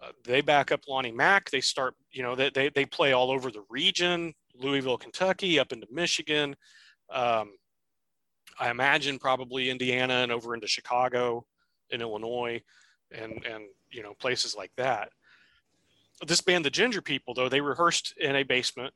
Uh, 0.00 0.12
they 0.24 0.40
back 0.40 0.72
up 0.72 0.82
Lonnie 0.88 1.12
Mack. 1.12 1.50
They 1.50 1.60
start, 1.60 1.94
you 2.12 2.22
know, 2.22 2.34
they, 2.34 2.50
they, 2.50 2.68
they 2.68 2.84
play 2.84 3.12
all 3.12 3.30
over 3.30 3.50
the 3.50 3.64
region, 3.68 4.34
Louisville, 4.54 4.98
Kentucky, 4.98 5.58
up 5.58 5.72
into 5.72 5.86
Michigan. 5.90 6.54
Um, 7.10 7.52
I 8.58 8.70
imagine 8.70 9.18
probably 9.18 9.70
Indiana 9.70 10.14
and 10.14 10.32
over 10.32 10.54
into 10.54 10.66
Chicago 10.66 11.44
in 11.90 12.00
Illinois 12.00 12.62
and, 13.10 13.44
and, 13.44 13.64
you 13.90 14.02
know, 14.02 14.14
places 14.14 14.54
like 14.54 14.72
that. 14.76 15.10
This 16.26 16.40
band, 16.40 16.64
the 16.64 16.70
Ginger 16.70 17.02
People, 17.02 17.34
though, 17.34 17.48
they 17.48 17.60
rehearsed 17.60 18.14
in 18.18 18.36
a 18.36 18.42
basement, 18.42 18.94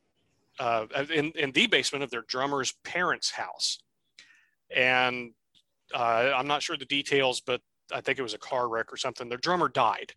uh, 0.58 0.86
in, 1.12 1.32
in 1.32 1.52
the 1.52 1.66
basement 1.66 2.04
of 2.04 2.10
their 2.10 2.24
drummer's 2.26 2.72
parents' 2.84 3.30
house. 3.30 3.78
And 4.74 5.32
uh, 5.94 6.32
I'm 6.34 6.46
not 6.46 6.62
sure 6.62 6.76
the 6.76 6.84
details, 6.84 7.40
but 7.40 7.60
I 7.92 8.00
think 8.00 8.18
it 8.18 8.22
was 8.22 8.34
a 8.34 8.38
car 8.38 8.68
wreck 8.68 8.92
or 8.92 8.96
something. 8.96 9.28
Their 9.28 9.38
drummer 9.38 9.68
died. 9.68 10.12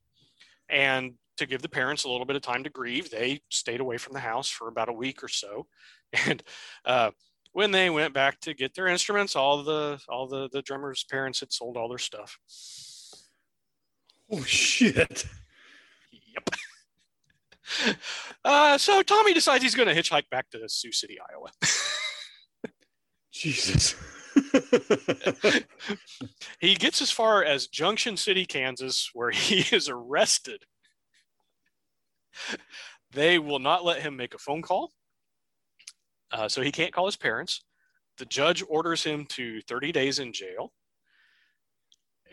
And 0.69 1.13
to 1.37 1.45
give 1.45 1.61
the 1.61 1.69
parents 1.69 2.03
a 2.03 2.09
little 2.09 2.25
bit 2.25 2.35
of 2.35 2.41
time 2.41 2.63
to 2.63 2.69
grieve, 2.69 3.09
they 3.09 3.41
stayed 3.49 3.79
away 3.79 3.97
from 3.97 4.13
the 4.13 4.19
house 4.19 4.49
for 4.49 4.67
about 4.67 4.89
a 4.89 4.93
week 4.93 5.23
or 5.23 5.29
so. 5.29 5.67
And 6.25 6.41
uh, 6.85 7.11
when 7.51 7.71
they 7.71 7.89
went 7.89 8.13
back 8.13 8.39
to 8.41 8.53
get 8.53 8.73
their 8.73 8.87
instruments, 8.87 9.35
all 9.35 9.61
the 9.61 9.99
all 10.07 10.25
the 10.25 10.47
the 10.47 10.61
drummers' 10.61 11.03
parents 11.03 11.41
had 11.41 11.51
sold 11.51 11.75
all 11.75 11.89
their 11.89 11.97
stuff. 11.97 12.39
Oh 14.31 14.43
shit! 14.43 15.25
Yep. 16.11 16.49
Uh, 18.45 18.77
so 18.77 19.01
Tommy 19.01 19.33
decides 19.33 19.61
he's 19.61 19.75
going 19.75 19.89
to 19.89 19.93
hitchhike 19.93 20.29
back 20.29 20.49
to 20.49 20.69
Sioux 20.69 20.93
City, 20.93 21.17
Iowa. 21.19 21.49
Jesus. 23.29 23.93
he 26.59 26.75
gets 26.75 27.01
as 27.01 27.11
far 27.11 27.43
as 27.43 27.67
Junction 27.67 28.15
City, 28.15 28.45
Kansas, 28.45 29.09
where 29.13 29.31
he 29.31 29.65
is 29.75 29.89
arrested. 29.89 30.63
They 33.11 33.39
will 33.39 33.59
not 33.59 33.83
let 33.83 34.01
him 34.01 34.15
make 34.15 34.33
a 34.33 34.37
phone 34.39 34.61
call. 34.61 34.91
Uh, 36.31 36.47
so 36.47 36.61
he 36.61 36.71
can't 36.71 36.93
call 36.93 37.05
his 37.05 37.15
parents. 37.15 37.63
The 38.17 38.25
judge 38.25 38.63
orders 38.67 39.03
him 39.03 39.25
to 39.29 39.61
30 39.61 39.91
days 39.91 40.19
in 40.19 40.33
jail. 40.33 40.71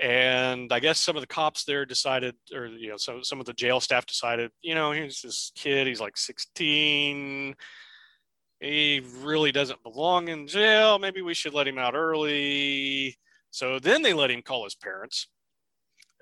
And 0.01 0.73
I 0.73 0.81
guess 0.81 0.99
some 0.99 1.17
of 1.17 1.23
the 1.23 1.27
cops 1.27 1.65
there 1.65 1.87
decided, 1.87 2.35
or, 2.53 2.67
you 2.67 2.89
know, 2.89 2.97
some, 2.97 3.23
some 3.23 3.41
of 3.41 3.47
the 3.47 3.53
jail 3.53 3.81
staff 3.81 4.07
decided, 4.07 4.51
you 4.61 4.75
know, 4.75 4.93
he's 4.93 5.23
this 5.23 5.53
kid, 5.55 5.87
he's 5.87 6.01
like 6.01 6.17
16 6.17 7.55
he 8.65 9.03
really 9.21 9.53
doesn't 9.53 9.83
belong 9.83 10.29
in 10.29 10.47
jail. 10.47 10.99
Maybe 10.99 11.23
we 11.23 11.35
should 11.35 11.55
let 11.55 11.69
him 11.69 11.79
out 11.79 11.95
early. 11.95 13.19
So 13.51 13.79
then 13.79 14.03
they 14.03 14.15
let 14.15 14.31
him 14.31 14.43
call 14.43 14.65
his 14.65 14.75
parents, 14.75 15.29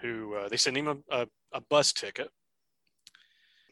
who 0.01 0.35
uh, 0.35 0.49
they 0.49 0.57
send 0.57 0.77
him 0.77 0.89
a, 0.89 0.97
a, 1.11 1.27
a 1.53 1.61
bus 1.61 1.93
ticket. 1.93 2.31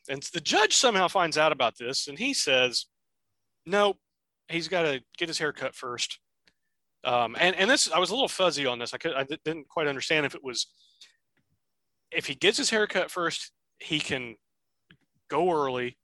And 0.09 0.23
the 0.33 0.41
judge 0.41 0.75
somehow 0.77 1.09
finds 1.09 1.37
out 1.37 1.53
about 1.53 1.79
this 1.79 2.09
and 2.09 2.19
he 2.19 2.33
says, 2.33 2.87
nope, 3.67 3.99
he's 4.49 4.69
got 4.69 4.83
to 4.83 5.03
get 5.19 5.29
his 5.29 5.39
hair 5.39 5.53
cut 5.53 5.75
first. 5.75 6.19
Um, 7.05 7.37
and, 7.39 7.57
and 7.57 7.71
this, 7.71 7.91
I 7.91 7.99
was 7.99 8.11
a 8.11 8.15
little 8.15 8.29
fuzzy 8.29 8.67
on 8.67 8.79
this. 8.79 8.93
I, 8.93 8.99
could, 8.99 9.15
I 9.15 9.25
didn't 9.25 9.69
quite 9.69 9.87
understand 9.87 10.27
if 10.27 10.35
it 10.35 10.45
was, 10.45 10.67
if 12.11 12.27
he 12.27 12.35
gets 12.35 12.59
his 12.59 12.71
hair 12.71 12.87
cut 12.87 13.11
first, 13.11 13.53
he 13.79 14.01
can 14.01 14.37
go 15.29 15.51
early 15.51 15.97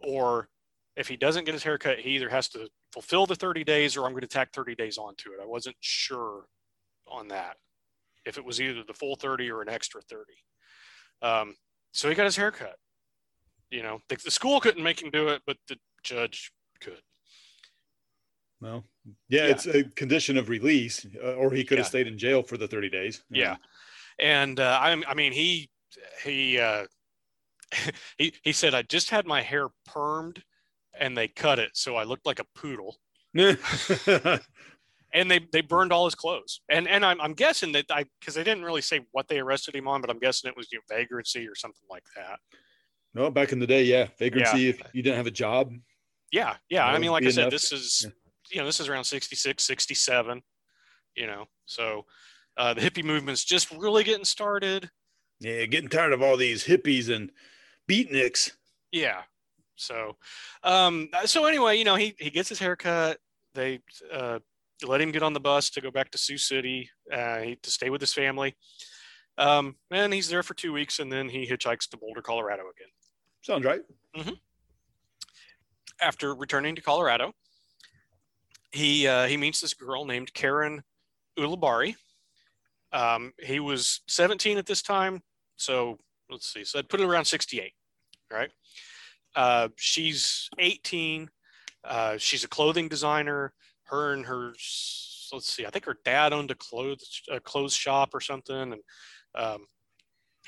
or 0.00 0.48
if 0.96 1.08
he 1.08 1.16
doesn't 1.16 1.44
get 1.44 1.54
his 1.54 1.62
haircut, 1.62 2.00
he 2.00 2.10
either 2.10 2.28
has 2.28 2.48
to 2.48 2.68
fulfill 2.92 3.26
the 3.26 3.36
30 3.36 3.64
days 3.64 3.96
or 3.96 4.04
I'm 4.04 4.12
going 4.12 4.22
to 4.22 4.26
tack 4.26 4.52
30 4.52 4.74
days 4.74 4.98
onto 4.98 5.30
it. 5.30 5.38
I 5.42 5.46
wasn't 5.46 5.76
sure 5.80 6.46
on 7.06 7.28
that. 7.28 7.56
If 8.26 8.36
it 8.36 8.44
was 8.44 8.60
either 8.60 8.82
the 8.86 8.94
full 8.94 9.16
30 9.16 9.50
or 9.50 9.62
an 9.62 9.68
extra 9.68 10.02
30. 10.02 10.24
Um, 11.22 11.54
so 11.92 12.08
he 12.08 12.14
got 12.14 12.24
his 12.24 12.36
haircut. 12.36 12.76
You 13.70 13.82
know, 13.82 14.00
the, 14.08 14.16
the, 14.16 14.30
school 14.30 14.60
couldn't 14.60 14.82
make 14.82 15.00
him 15.00 15.10
do 15.10 15.28
it, 15.28 15.42
but 15.46 15.56
the 15.68 15.78
judge 16.02 16.52
could. 16.80 17.00
Well, 18.60 18.84
yeah, 19.28 19.44
yeah. 19.44 19.50
it's 19.50 19.66
a 19.66 19.84
condition 19.84 20.36
of 20.36 20.48
release, 20.48 21.06
uh, 21.22 21.32
or 21.34 21.50
he 21.50 21.64
could 21.64 21.78
have 21.78 21.86
yeah. 21.86 21.90
stayed 21.90 22.06
in 22.06 22.18
jail 22.18 22.42
for 22.42 22.56
the 22.56 22.68
30 22.68 22.90
days. 22.90 23.22
Yeah. 23.30 23.56
And 24.18 24.60
uh, 24.60 24.78
I, 24.80 25.02
I 25.08 25.14
mean, 25.14 25.32
he, 25.32 25.70
he, 26.22 26.58
uh, 26.58 26.84
he, 28.18 28.34
he 28.42 28.52
said, 28.52 28.74
I 28.74 28.82
just 28.82 29.10
had 29.10 29.26
my 29.26 29.40
hair 29.40 29.68
permed 29.88 30.42
and 30.98 31.16
they 31.16 31.28
cut 31.28 31.58
it 31.58 31.70
so 31.74 31.96
I 31.96 32.04
looked 32.04 32.26
like 32.26 32.40
a 32.40 32.44
poodle. 32.54 32.96
and 35.14 35.30
they 35.30 35.40
they 35.52 35.60
burned 35.60 35.92
all 35.92 36.04
his 36.04 36.14
clothes. 36.14 36.60
And 36.68 36.88
and 36.88 37.04
I'm, 37.04 37.20
I'm 37.20 37.34
guessing 37.34 37.72
that 37.72 37.86
I 37.90 38.04
because 38.18 38.34
they 38.34 38.44
didn't 38.44 38.64
really 38.64 38.82
say 38.82 39.00
what 39.12 39.28
they 39.28 39.38
arrested 39.38 39.74
him 39.74 39.88
on, 39.88 40.00
but 40.00 40.10
I'm 40.10 40.18
guessing 40.18 40.48
it 40.48 40.56
was 40.56 40.70
you 40.72 40.78
know, 40.78 40.96
vagrancy 40.96 41.46
or 41.46 41.54
something 41.54 41.86
like 41.88 42.04
that. 42.16 42.38
No, 43.14 43.30
back 43.30 43.52
in 43.52 43.58
the 43.58 43.66
day, 43.66 43.84
yeah, 43.84 44.08
vagrancy 44.18 44.62
yeah. 44.62 44.70
if 44.70 44.82
you 44.92 45.02
didn't 45.02 45.16
have 45.16 45.26
a 45.26 45.32
job. 45.32 45.72
Yeah, 46.32 46.54
yeah. 46.68 46.86
I 46.86 46.98
mean, 46.98 47.10
like 47.10 47.24
I 47.24 47.30
said, 47.30 47.42
enough. 47.42 47.52
this 47.52 47.72
is 47.72 48.04
yeah. 48.04 48.10
You 48.50 48.58
know 48.58 48.66
this 48.66 48.80
is 48.80 48.88
around 48.88 49.04
66, 49.04 49.62
67. 49.62 50.42
You 51.16 51.26
know, 51.26 51.46
so 51.66 52.06
uh, 52.56 52.74
the 52.74 52.80
hippie 52.80 53.04
movement's 53.04 53.44
just 53.44 53.70
really 53.72 54.04
getting 54.04 54.24
started. 54.24 54.90
Yeah, 55.40 55.64
getting 55.66 55.88
tired 55.88 56.12
of 56.12 56.22
all 56.22 56.36
these 56.36 56.64
hippies 56.64 57.14
and 57.14 57.30
beatniks. 57.88 58.52
Yeah, 58.92 59.22
so, 59.80 60.16
um, 60.62 61.08
so 61.24 61.46
anyway, 61.46 61.78
you 61.78 61.84
know, 61.84 61.96
he, 61.96 62.14
he 62.18 62.30
gets 62.30 62.50
his 62.50 62.58
haircut. 62.58 63.18
They 63.54 63.80
uh, 64.12 64.40
let 64.84 65.00
him 65.00 65.10
get 65.10 65.22
on 65.22 65.32
the 65.32 65.40
bus 65.40 65.70
to 65.70 65.80
go 65.80 65.90
back 65.90 66.10
to 66.10 66.18
Sioux 66.18 66.38
City 66.38 66.90
uh, 67.12 67.40
to 67.62 67.70
stay 67.70 67.88
with 67.88 68.00
his 68.00 68.12
family. 68.12 68.54
Um, 69.38 69.76
and 69.90 70.12
he's 70.12 70.28
there 70.28 70.42
for 70.42 70.54
two 70.54 70.72
weeks 70.72 70.98
and 70.98 71.10
then 71.10 71.28
he 71.28 71.48
hitchhikes 71.48 71.88
to 71.90 71.96
Boulder, 71.96 72.20
Colorado 72.20 72.62
again. 72.62 72.90
Sounds 73.40 73.64
right. 73.64 73.80
Mm-hmm. 74.16 74.34
After 76.02 76.34
returning 76.34 76.76
to 76.76 76.82
Colorado, 76.82 77.32
he 78.72 79.06
uh, 79.06 79.26
he 79.26 79.36
meets 79.36 79.60
this 79.60 79.74
girl 79.74 80.04
named 80.04 80.32
Karen 80.34 80.82
Ulibarri. 81.38 81.94
Um, 82.92 83.32
he 83.38 83.60
was 83.60 84.00
17 84.08 84.58
at 84.58 84.66
this 84.66 84.82
time, 84.82 85.20
so 85.56 85.98
let's 86.28 86.52
see. 86.52 86.64
So 86.64 86.78
I'd 86.78 86.88
put 86.88 87.00
it 87.00 87.06
around 87.06 87.24
68, 87.24 87.72
right? 88.32 88.50
Uh, 89.36 89.68
she's 89.76 90.48
18. 90.58 91.30
Uh, 91.84 92.16
she's 92.18 92.44
a 92.44 92.48
clothing 92.48 92.88
designer. 92.88 93.52
Her 93.84 94.12
and 94.12 94.26
her, 94.26 94.48
let's 95.32 95.52
see, 95.52 95.66
I 95.66 95.70
think 95.70 95.84
her 95.84 95.96
dad 96.04 96.32
owned 96.32 96.50
a 96.50 96.54
clothes 96.54 97.22
a 97.30 97.40
clothes 97.40 97.74
shop 97.74 98.10
or 98.14 98.20
something. 98.20 98.72
And 98.72 98.80
um, 99.34 99.66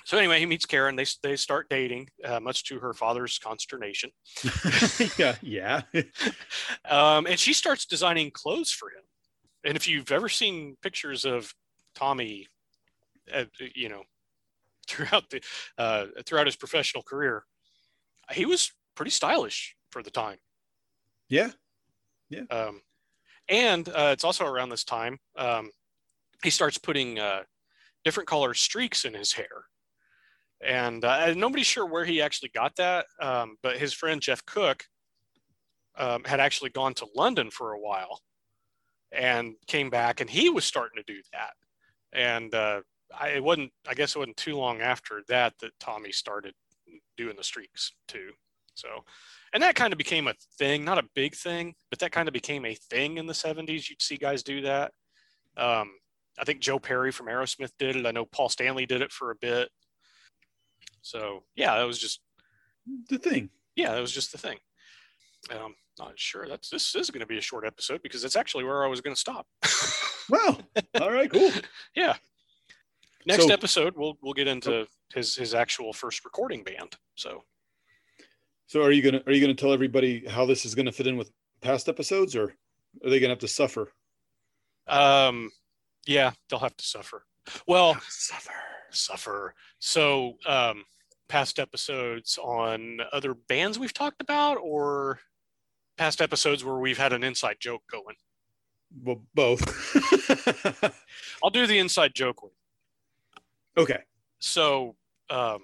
so 0.05 0.19
anyway, 0.19 0.41
he 0.41 0.47
meets 0.47 0.67
Karen. 0.67 0.97
They 0.97 1.07
they 1.23 1.37
start 1.37 1.69
dating, 1.69 2.09
uh, 2.25 2.41
much 2.41 2.65
to 2.65 2.79
her 2.81 2.93
father's 2.93 3.39
consternation. 3.39 4.11
yeah, 5.19 5.37
yeah. 5.43 5.83
um, 6.89 7.27
and 7.27 7.39
she 7.39 7.53
starts 7.53 7.87
designing 7.87 8.31
clothes 8.31 8.71
for 8.71 8.89
him. 8.89 9.03
And 9.65 9.77
if 9.77 9.87
you've 9.87 10.11
ever 10.11 10.29
seen 10.29 10.77
pictures 10.83 11.25
of 11.25 11.55
Tommy, 11.95 12.49
uh, 13.33 13.45
you 13.75 13.89
know, 13.89 14.03
throughout 14.89 15.31
the 15.31 15.41
uh, 15.79 16.07
throughout 16.27 16.47
his 16.47 16.57
professional 16.57 17.03
career, 17.03 17.45
he 18.33 18.45
was 18.47 18.73
pretty 18.95 19.11
stylish 19.11 19.77
for 19.91 20.03
the 20.03 20.11
time. 20.11 20.39
Yeah. 21.29 21.51
Yeah. 22.29 22.45
Um, 22.51 22.81
and 23.49 23.89
uh, 23.89 24.11
it's 24.13 24.25
also 24.25 24.47
around 24.47 24.71
this 24.71 24.85
time 24.85 25.19
um, 25.37 25.71
he 26.43 26.51
starts 26.51 26.79
putting 26.79 27.19
uh, 27.19 27.43
different 28.05 28.29
color 28.29 28.55
streaks 28.55 29.05
in 29.05 29.15
his 29.15 29.33
hair. 29.33 29.67
And 30.65 31.05
uh, 31.05 31.35
nobody's 31.35 31.67
sure 31.67 31.87
where 31.87 32.05
he 32.05 32.23
actually 32.23 32.51
got 32.55 32.77
that, 32.77 33.07
um, 33.21 33.57
but 33.63 33.79
his 33.79 33.93
friend 33.93 34.21
Jeff 34.21 34.45
Cook 34.47 34.85
um, 35.97 36.23
had 36.25 36.41
actually 36.41 36.71
gone 36.71 36.95
to 36.95 37.07
London 37.17 37.51
for 37.51 37.73
a 37.73 37.81
while 37.81 38.21
and 39.11 39.55
came 39.67 39.91
back, 39.91 40.21
and 40.21 40.31
he 40.31 40.49
was 40.51 40.65
starting 40.65 41.03
to 41.03 41.13
do 41.13 41.21
that. 41.33 41.53
And 42.13 42.55
uh, 42.55 42.83
I, 43.19 43.31
it 43.31 43.45
wasn't, 43.45 43.73
I 43.89 43.95
guess 43.95 44.15
it 44.15 44.19
wasn't 44.19 44.37
too 44.37 44.57
long 44.57 44.81
after 44.81 45.23
that 45.29 45.55
that 45.61 45.73
Tommy 45.81 46.13
started 46.13 46.55
doing 47.17 47.37
the 47.37 47.45
streaks 47.45 47.93
too. 48.09 48.31
So, 48.75 48.89
and 49.53 49.63
that 49.63 49.75
kind 49.75 49.93
of 49.93 49.99
became 49.99 50.29
a 50.29 50.35
thing, 50.59 50.85
not 50.85 50.99
a 50.99 51.09
big 51.15 51.35
thing, 51.35 51.75
but 51.91 51.99
that 51.99 52.13
kind 52.13 52.29
of 52.29 52.33
became 52.33 52.65
a 52.65 52.75
thing 52.75 53.19
in 53.19 53.27
the 53.27 53.33
70s. 53.33 53.91
You'd 53.91 54.01
see 54.01 54.17
guys 54.17 54.43
do 54.43 54.63
that. 54.63 54.93
Um, 55.57 55.91
I 56.39 56.45
think 56.45 56.61
Joe 56.61 56.79
Perry 56.79 57.13
from 57.13 57.27
Aerosmith 57.27 57.73
did 57.79 57.97
it. 57.97 58.07
I 58.07 58.13
know 58.13 58.25
Paul 58.25 58.49
Stanley 58.49 58.87
did 58.87 59.03
it 59.03 59.13
for 59.13 59.31
a 59.31 59.37
bit. 59.37 59.69
So 61.03 61.45
yeah, 61.55 61.77
that 61.77 61.85
was 61.85 61.99
just 61.99 62.21
the 63.09 63.19
thing. 63.19 63.51
Yeah, 63.77 63.95
that 63.95 64.01
was 64.01 64.13
just 64.13 64.33
the 64.33 64.39
thing. 64.39 64.59
I'm 65.51 65.75
not 65.99 66.13
sure. 66.17 66.47
That's 66.49 66.71
this 66.71 66.95
is 66.95 67.11
going 67.11 67.21
to 67.21 67.27
be 67.27 67.39
a 67.39 67.43
short 67.43 67.67
episode 67.67 68.03
because 68.03 68.25
it's 68.25 68.37
actually 68.37 68.65
where 68.65 68.85
I 68.85 68.89
was 68.89 69.01
going 69.01 69.15
to 69.15 69.21
stop. 69.21 69.47
wow. 70.31 70.59
All 71.01 71.13
right. 71.13 71.31
Cool. 71.31 71.51
yeah. 71.95 72.15
Next 73.27 73.47
so, 73.47 73.53
episode, 73.53 73.95
we'll 73.97 74.19
we'll 74.23 74.33
get 74.33 74.49
into 74.49 74.87
his 75.15 75.37
his 75.37 75.55
actual 75.55 75.93
first 75.93 76.25
recording 76.25 76.65
band. 76.65 76.97
So. 77.15 77.45
So 78.67 78.83
are 78.83 78.91
you 78.91 79.03
gonna 79.03 79.23
are 79.27 79.33
you 79.33 79.41
gonna 79.41 79.55
tell 79.55 79.73
everybody 79.73 80.27
how 80.27 80.47
this 80.47 80.65
is 80.65 80.75
gonna 80.75 80.93
fit 80.93 81.07
in 81.07 81.17
with 81.17 81.31
past 81.61 81.89
episodes, 81.89 82.35
or 82.35 82.55
are 83.05 83.11
they 83.11 83.21
gonna 83.21 83.33
have 83.33 83.39
to 83.41 83.49
suffer? 83.49 83.93
Um, 84.89 85.51
yeah, 86.07 86.33
they'll 86.49 86.59
have 86.59 86.77
to 86.77 86.85
suffer. 86.85 87.25
Well, 87.67 87.97
suffer, 88.09 88.55
suffer. 88.95 89.55
So, 89.79 90.39
um, 90.47 90.85
past 91.29 91.59
episodes 91.59 92.39
on 92.39 93.01
other 93.13 93.35
bands 93.35 93.79
we've 93.79 93.95
talked 93.95 94.21
about, 94.21 94.57
or 94.57 95.21
past 95.97 96.21
episodes 96.21 96.65
where 96.65 96.77
we've 96.77 96.99
had 96.99 97.13
an 97.13 97.25
inside 97.25 97.57
joke 97.61 97.83
going. 97.91 98.17
Well, 99.03 99.23
both. 99.35 99.63
I'll 101.43 101.51
do 101.51 101.67
the 101.67 101.79
inside 101.79 102.15
joke 102.15 102.43
one. 102.43 102.53
Okay. 103.77 104.01
So, 104.39 104.97
um, 105.31 105.61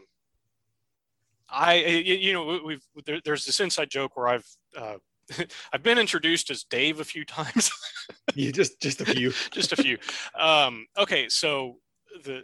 I, 1.50 1.74
you 1.76 2.32
know, 2.32 2.60
we've 2.64 2.84
there, 3.04 3.20
there's 3.24 3.44
this 3.44 3.60
inside 3.60 3.90
joke 3.90 4.16
where 4.16 4.28
I've 4.28 4.46
uh, 4.76 4.96
I've 5.72 5.82
been 5.82 5.98
introduced 5.98 6.50
as 6.50 6.64
Dave 6.64 7.00
a 7.00 7.04
few 7.04 7.24
times. 7.24 7.70
yeah, 8.34 8.50
just 8.50 8.80
just 8.80 9.00
a 9.00 9.04
few. 9.04 9.32
just 9.50 9.72
a 9.72 9.76
few. 9.76 9.98
Um, 10.38 10.86
okay, 10.96 11.28
so 11.28 11.76
the 12.24 12.42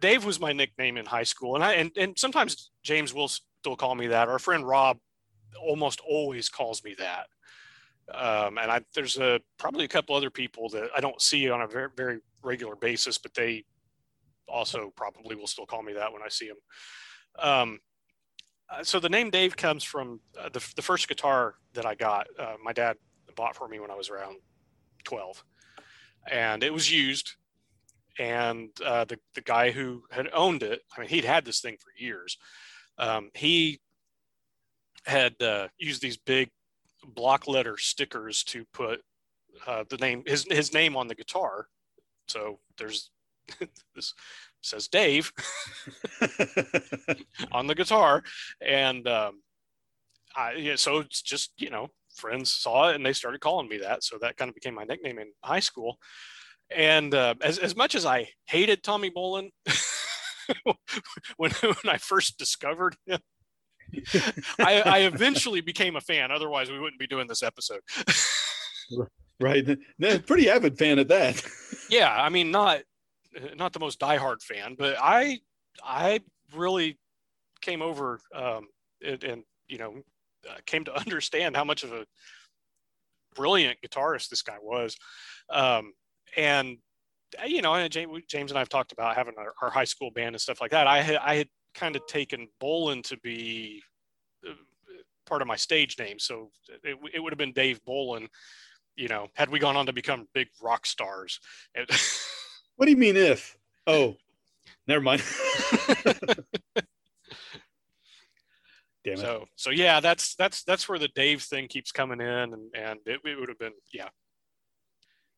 Dave 0.00 0.24
was 0.24 0.40
my 0.40 0.52
nickname 0.52 0.96
in 0.96 1.06
high 1.06 1.24
school, 1.24 1.54
and 1.54 1.64
I 1.64 1.74
and, 1.74 1.90
and 1.96 2.18
sometimes 2.18 2.70
James 2.82 3.12
will 3.12 3.28
still 3.28 3.76
call 3.76 3.94
me 3.94 4.08
that. 4.08 4.28
Our 4.28 4.38
friend 4.38 4.66
Rob 4.66 4.98
almost 5.60 6.00
always 6.00 6.48
calls 6.48 6.82
me 6.84 6.94
that. 6.98 7.26
Um, 8.12 8.58
and 8.58 8.70
I 8.70 8.80
there's 8.94 9.18
a 9.18 9.40
probably 9.58 9.84
a 9.84 9.88
couple 9.88 10.14
other 10.14 10.30
people 10.30 10.68
that 10.70 10.90
I 10.96 11.00
don't 11.00 11.20
see 11.20 11.50
on 11.50 11.62
a 11.62 11.66
very 11.66 11.88
very 11.96 12.20
regular 12.42 12.76
basis, 12.76 13.18
but 13.18 13.34
they 13.34 13.64
also 14.48 14.92
probably 14.96 15.34
will 15.34 15.46
still 15.46 15.66
call 15.66 15.82
me 15.82 15.92
that 15.94 16.12
when 16.12 16.22
I 16.22 16.28
see 16.28 16.48
them. 16.48 16.56
Um, 17.38 17.80
uh, 18.70 18.82
so 18.82 18.98
the 18.98 19.08
name 19.08 19.30
Dave 19.30 19.56
comes 19.56 19.84
from 19.84 20.20
uh, 20.40 20.48
the, 20.48 20.64
the 20.76 20.82
first 20.82 21.08
guitar 21.08 21.54
that 21.74 21.86
I 21.86 21.94
got. 21.94 22.26
Uh, 22.38 22.54
my 22.62 22.72
dad 22.72 22.96
bought 23.36 23.54
for 23.54 23.68
me 23.68 23.78
when 23.78 23.90
I 23.90 23.94
was 23.94 24.08
around 24.08 24.38
12, 25.04 25.44
and 26.30 26.62
it 26.62 26.72
was 26.72 26.90
used. 26.90 27.34
And 28.18 28.70
uh, 28.84 29.04
the 29.04 29.18
the 29.34 29.42
guy 29.42 29.70
who 29.70 30.04
had 30.10 30.28
owned 30.32 30.62
it, 30.62 30.80
I 30.96 31.00
mean, 31.00 31.08
he'd 31.10 31.24
had 31.24 31.44
this 31.44 31.60
thing 31.60 31.76
for 31.78 31.90
years. 32.02 32.38
Um, 32.98 33.30
he 33.34 33.80
had 35.04 35.40
uh, 35.42 35.68
used 35.78 36.02
these 36.02 36.16
big 36.16 36.50
block 37.04 37.46
letter 37.46 37.76
stickers 37.76 38.42
to 38.44 38.64
put 38.72 39.00
uh, 39.66 39.84
the 39.88 39.96
name 39.98 40.22
his 40.26 40.46
his 40.50 40.72
name 40.72 40.96
on 40.96 41.08
the 41.08 41.14
guitar. 41.14 41.66
So 42.28 42.58
there's 42.78 43.10
this 43.94 44.14
says 44.62 44.88
Dave 44.88 45.32
on 47.52 47.66
the 47.66 47.74
guitar, 47.74 48.24
and 48.60 49.06
um, 49.06 49.42
I 50.34 50.52
yeah, 50.54 50.76
so 50.76 50.98
it's 50.98 51.22
just 51.22 51.52
you 51.58 51.70
know 51.70 51.90
friends 52.14 52.50
saw 52.50 52.88
it 52.88 52.96
and 52.96 53.04
they 53.04 53.12
started 53.12 53.40
calling 53.40 53.68
me 53.68 53.78
that, 53.78 54.02
so 54.02 54.18
that 54.20 54.36
kind 54.36 54.48
of 54.48 54.54
became 54.54 54.74
my 54.74 54.84
nickname 54.84 55.18
in 55.18 55.32
high 55.42 55.60
school. 55.60 55.98
And 56.74 57.14
uh, 57.14 57.34
as 57.42 57.58
as 57.58 57.76
much 57.76 57.94
as 57.94 58.04
I 58.04 58.28
hated 58.46 58.82
Tommy 58.82 59.10
Bolin 59.10 59.50
when 61.36 61.50
when 61.52 61.74
I 61.88 61.98
first 61.98 62.38
discovered 62.38 62.96
him. 63.06 63.20
I, 64.58 64.82
I 64.82 64.98
eventually 65.00 65.60
became 65.60 65.96
a 65.96 66.00
fan. 66.00 66.30
Otherwise, 66.30 66.70
we 66.70 66.78
wouldn't 66.78 66.98
be 66.98 67.06
doing 67.06 67.28
this 67.28 67.42
episode. 67.42 67.80
right, 69.40 69.64
pretty 70.26 70.50
avid 70.50 70.76
fan 70.76 70.98
at 70.98 71.08
that. 71.08 71.42
yeah, 71.90 72.12
I 72.12 72.28
mean, 72.28 72.50
not 72.50 72.82
not 73.56 73.72
the 73.72 73.80
most 73.80 74.00
diehard 74.00 74.42
fan, 74.42 74.74
but 74.78 74.96
I 75.00 75.40
I 75.84 76.20
really 76.54 76.98
came 77.60 77.82
over 77.82 78.20
um, 78.34 78.68
and, 79.04 79.22
and, 79.24 79.42
you 79.68 79.78
know 79.78 79.94
uh, 80.48 80.54
came 80.66 80.84
to 80.84 80.96
understand 80.96 81.56
how 81.56 81.64
much 81.64 81.82
of 81.82 81.92
a 81.92 82.06
brilliant 83.34 83.78
guitarist 83.84 84.28
this 84.28 84.42
guy 84.42 84.56
was, 84.62 84.96
um, 85.50 85.92
and 86.36 86.78
uh, 87.42 87.46
you 87.46 87.62
know, 87.62 87.74
and 87.74 87.90
James, 87.90 88.50
and 88.50 88.52
I 88.56 88.60
have 88.60 88.68
talked 88.68 88.92
about 88.92 89.16
having 89.16 89.34
our, 89.36 89.52
our, 89.60 89.70
high 89.70 89.84
school 89.84 90.10
band 90.10 90.34
and 90.34 90.40
stuff 90.40 90.60
like 90.60 90.70
that. 90.70 90.86
I 90.86 91.02
had 91.02 91.16
I 91.16 91.34
had 91.36 91.48
kind 91.74 91.96
of 91.96 92.06
taken 92.06 92.48
Bolin 92.62 93.02
to 93.04 93.16
be 93.18 93.82
uh, 94.48 94.52
part 95.26 95.42
of 95.42 95.48
my 95.48 95.56
stage 95.56 95.98
name, 95.98 96.18
so 96.18 96.50
it, 96.84 96.96
it 97.12 97.20
would 97.20 97.32
have 97.32 97.38
been 97.38 97.52
Dave 97.52 97.80
Bolin. 97.84 98.28
You 98.94 99.08
know, 99.08 99.28
had 99.34 99.50
we 99.50 99.58
gone 99.58 99.76
on 99.76 99.86
to 99.86 99.92
become 99.92 100.28
big 100.32 100.48
rock 100.62 100.86
stars. 100.86 101.40
What 102.76 102.84
do 102.84 102.90
you 102.90 102.98
mean 102.98 103.16
if? 103.16 103.56
Oh, 103.86 104.16
never 104.86 105.00
mind. 105.00 105.22
Damn 109.02 109.14
it. 109.14 109.18
So 109.18 109.46
so 109.56 109.70
yeah, 109.70 110.00
that's 110.00 110.34
that's 110.34 110.62
that's 110.64 110.88
where 110.88 110.98
the 110.98 111.08
Dave 111.08 111.42
thing 111.42 111.68
keeps 111.68 111.90
coming 111.90 112.20
in, 112.20 112.26
and 112.26 112.70
and 112.74 112.98
it, 113.06 113.20
it 113.24 113.40
would 113.40 113.48
have 113.48 113.58
been 113.58 113.72
yeah. 113.92 114.08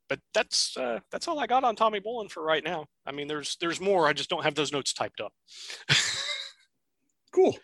But 0.08 0.20
that's 0.32 0.76
uh, 0.76 1.00
that's 1.10 1.28
all 1.28 1.38
I 1.38 1.46
got 1.46 1.64
on 1.64 1.76
Tommy 1.76 2.00
Bolin 2.00 2.30
for 2.30 2.42
right 2.42 2.64
now. 2.64 2.86
I 3.04 3.12
mean, 3.12 3.28
there's 3.28 3.56
there's 3.60 3.80
more. 3.80 4.06
I 4.06 4.12
just 4.12 4.30
don't 4.30 4.44
have 4.44 4.54
those 4.54 4.72
notes 4.72 4.92
typed 4.92 5.20
up. 5.20 5.32
cool. 7.34 7.56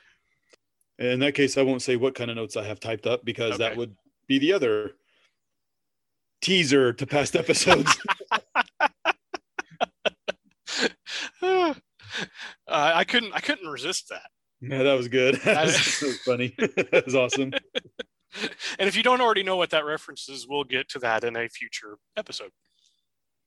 In 0.98 1.20
that 1.20 1.34
case, 1.34 1.56
I 1.58 1.62
won't 1.62 1.82
say 1.82 1.96
what 1.96 2.14
kind 2.14 2.30
of 2.30 2.36
notes 2.36 2.56
I 2.56 2.64
have 2.64 2.80
typed 2.80 3.06
up 3.06 3.24
because 3.24 3.54
okay. 3.54 3.64
that 3.64 3.76
would 3.76 3.96
be 4.28 4.38
the 4.38 4.52
other 4.52 4.92
teaser 6.40 6.92
to 6.92 7.06
past 7.06 7.34
episodes. 7.34 7.98
uh, 11.42 11.74
I 12.68 13.04
couldn't 13.04 13.32
I 13.32 13.40
couldn't 13.40 13.68
resist 13.68 14.10
that. 14.10 14.30
Yeah, 14.60 14.82
that 14.82 14.94
was 14.94 15.08
good. 15.08 15.34
that 15.44 15.64
was 15.66 16.20
funny. 16.20 16.54
that 16.58 17.02
was 17.04 17.14
awesome. 17.14 17.52
And 18.78 18.88
if 18.88 18.96
you 18.96 19.02
don't 19.02 19.20
already 19.20 19.42
know 19.42 19.56
what 19.56 19.70
that 19.70 19.84
reference 19.84 20.28
is, 20.28 20.48
we'll 20.48 20.64
get 20.64 20.88
to 20.90 20.98
that 21.00 21.22
in 21.22 21.36
a 21.36 21.48
future 21.48 21.98
episode. 22.16 22.50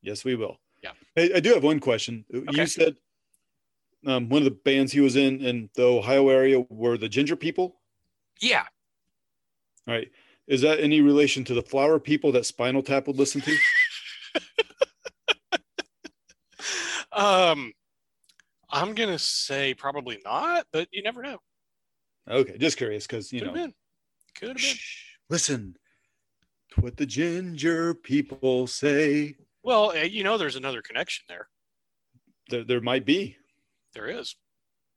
Yes, 0.01 0.23
we 0.23 0.35
will. 0.35 0.59
Yeah. 0.81 0.91
Hey, 1.15 1.33
I 1.33 1.39
do 1.39 1.53
have 1.53 1.63
one 1.63 1.79
question. 1.79 2.23
Okay. 2.33 2.61
You 2.61 2.65
said 2.67 2.95
um, 4.05 4.29
one 4.29 4.41
of 4.41 4.45
the 4.45 4.51
bands 4.51 4.93
he 4.93 5.01
was 5.01 5.15
in 5.15 5.41
in 5.41 5.69
the 5.75 5.83
Ohio 5.83 6.29
area 6.29 6.61
were 6.69 6.97
the 6.97 7.09
Ginger 7.09 7.35
People. 7.35 7.81
Yeah. 8.39 8.63
All 9.87 9.93
right. 9.93 10.09
Is 10.47 10.61
that 10.61 10.79
any 10.79 11.01
relation 11.01 11.43
to 11.45 11.53
the 11.53 11.61
Flower 11.61 11.99
People 11.99 12.31
that 12.31 12.45
Spinal 12.45 12.83
Tap 12.83 13.07
would 13.07 13.17
listen 13.17 13.41
to? 13.41 13.57
Um, 17.17 17.73
I'm 18.69 18.93
gonna 18.93 19.17
say 19.17 19.73
probably 19.73 20.19
not, 20.23 20.67
but 20.71 20.87
you 20.91 21.01
never 21.01 21.23
know. 21.23 21.39
Okay, 22.29 22.57
just 22.59 22.77
curious 22.77 23.07
because 23.07 23.33
you 23.33 23.41
Could 23.41 23.55
know. 23.55 23.71
Could 24.39 24.49
have 24.49 24.57
been. 24.57 24.75
Listen 25.29 25.75
to 26.73 26.81
what 26.81 26.97
the 26.97 27.05
ginger 27.05 27.93
people 27.93 28.67
say. 28.67 29.35
Well, 29.63 29.91
eh, 29.91 30.03
you 30.03 30.23
know, 30.23 30.37
there's 30.37 30.55
another 30.55 30.81
connection 30.81 31.25
there. 31.27 31.47
There, 32.49 32.63
there 32.63 32.81
might 32.81 33.05
be. 33.05 33.35
There 33.93 34.07
is. 34.07 34.35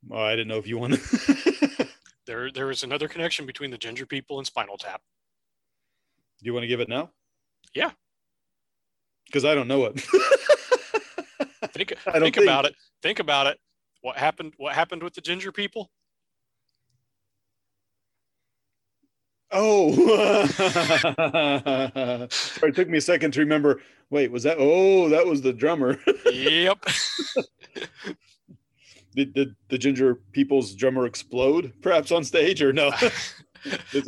Well, 0.06 0.22
I 0.22 0.32
didn't 0.32 0.48
know 0.48 0.58
if 0.58 0.66
you 0.66 0.78
wanted. 0.78 1.00
there, 2.26 2.50
there 2.50 2.70
is 2.70 2.82
another 2.82 3.08
connection 3.08 3.46
between 3.46 3.70
the 3.70 3.78
ginger 3.78 4.06
people 4.06 4.38
and 4.38 4.46
Spinal 4.46 4.78
Tap. 4.78 5.02
Do 6.38 6.46
you 6.46 6.54
want 6.54 6.64
to 6.64 6.68
give 6.68 6.80
it 6.80 6.88
now? 6.88 7.10
Yeah. 7.74 7.90
Because 9.26 9.44
I 9.44 9.54
don't 9.54 9.68
know 9.68 9.84
it. 9.86 10.00
think 11.72 11.94
think, 11.98 12.20
think 12.20 12.36
about 12.36 12.64
it. 12.66 12.74
Think 13.02 13.18
about 13.18 13.46
it. 13.46 13.58
What 14.02 14.16
happened? 14.16 14.54
What 14.56 14.74
happened 14.74 15.02
with 15.02 15.14
the 15.14 15.20
ginger 15.20 15.52
people? 15.52 15.90
Oh, 19.52 20.46
Sorry, 22.28 22.62
it 22.70 22.74
took 22.74 22.88
me 22.88 22.98
a 22.98 23.00
second 23.00 23.32
to 23.32 23.40
remember. 23.40 23.80
Wait, 24.10 24.30
was 24.30 24.44
that? 24.44 24.56
Oh, 24.58 25.08
that 25.08 25.26
was 25.26 25.42
the 25.42 25.52
drummer. 25.52 25.98
yep. 26.32 26.84
did, 29.14 29.34
did 29.34 29.54
the 29.68 29.78
Ginger 29.78 30.16
People's 30.32 30.74
drummer 30.74 31.06
explode, 31.06 31.72
perhaps 31.82 32.12
on 32.12 32.24
stage, 32.24 32.62
or 32.62 32.72
no? 32.72 32.92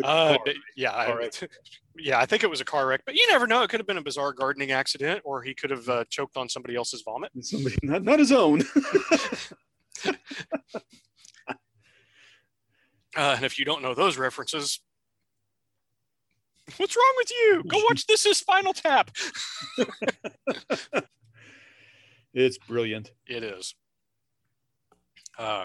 Uh, 0.02 0.38
yeah, 0.76 0.92
I, 0.92 1.28
yeah, 1.98 2.18
I 2.18 2.24
think 2.24 2.42
it 2.42 2.48
was 2.48 2.62
a 2.62 2.64
car 2.64 2.86
wreck, 2.86 3.02
but 3.04 3.14
you 3.14 3.26
never 3.28 3.46
know. 3.46 3.62
It 3.62 3.68
could 3.68 3.80
have 3.80 3.86
been 3.86 3.98
a 3.98 4.02
bizarre 4.02 4.32
gardening 4.32 4.70
accident, 4.70 5.20
or 5.24 5.42
he 5.42 5.52
could 5.52 5.68
have 5.68 5.86
uh, 5.90 6.04
choked 6.08 6.38
on 6.38 6.48
somebody 6.48 6.74
else's 6.74 7.02
vomit. 7.02 7.30
Somebody, 7.42 7.76
not, 7.82 8.02
not 8.02 8.18
his 8.18 8.32
own. 8.32 8.62
Uh, 13.16 13.34
and 13.36 13.44
if 13.44 13.58
you 13.58 13.64
don't 13.64 13.82
know 13.82 13.94
those 13.94 14.16
references, 14.16 14.80
what's 16.78 16.96
wrong 16.96 17.14
with 17.16 17.30
you? 17.30 17.62
Go 17.66 17.78
watch 17.88 18.06
This 18.06 18.26
Is 18.26 18.38
Spinal 18.38 18.72
Tap. 18.72 19.10
it's 22.34 22.58
brilliant. 22.58 23.12
It 23.26 23.42
is. 23.44 23.74
Uh, 25.38 25.64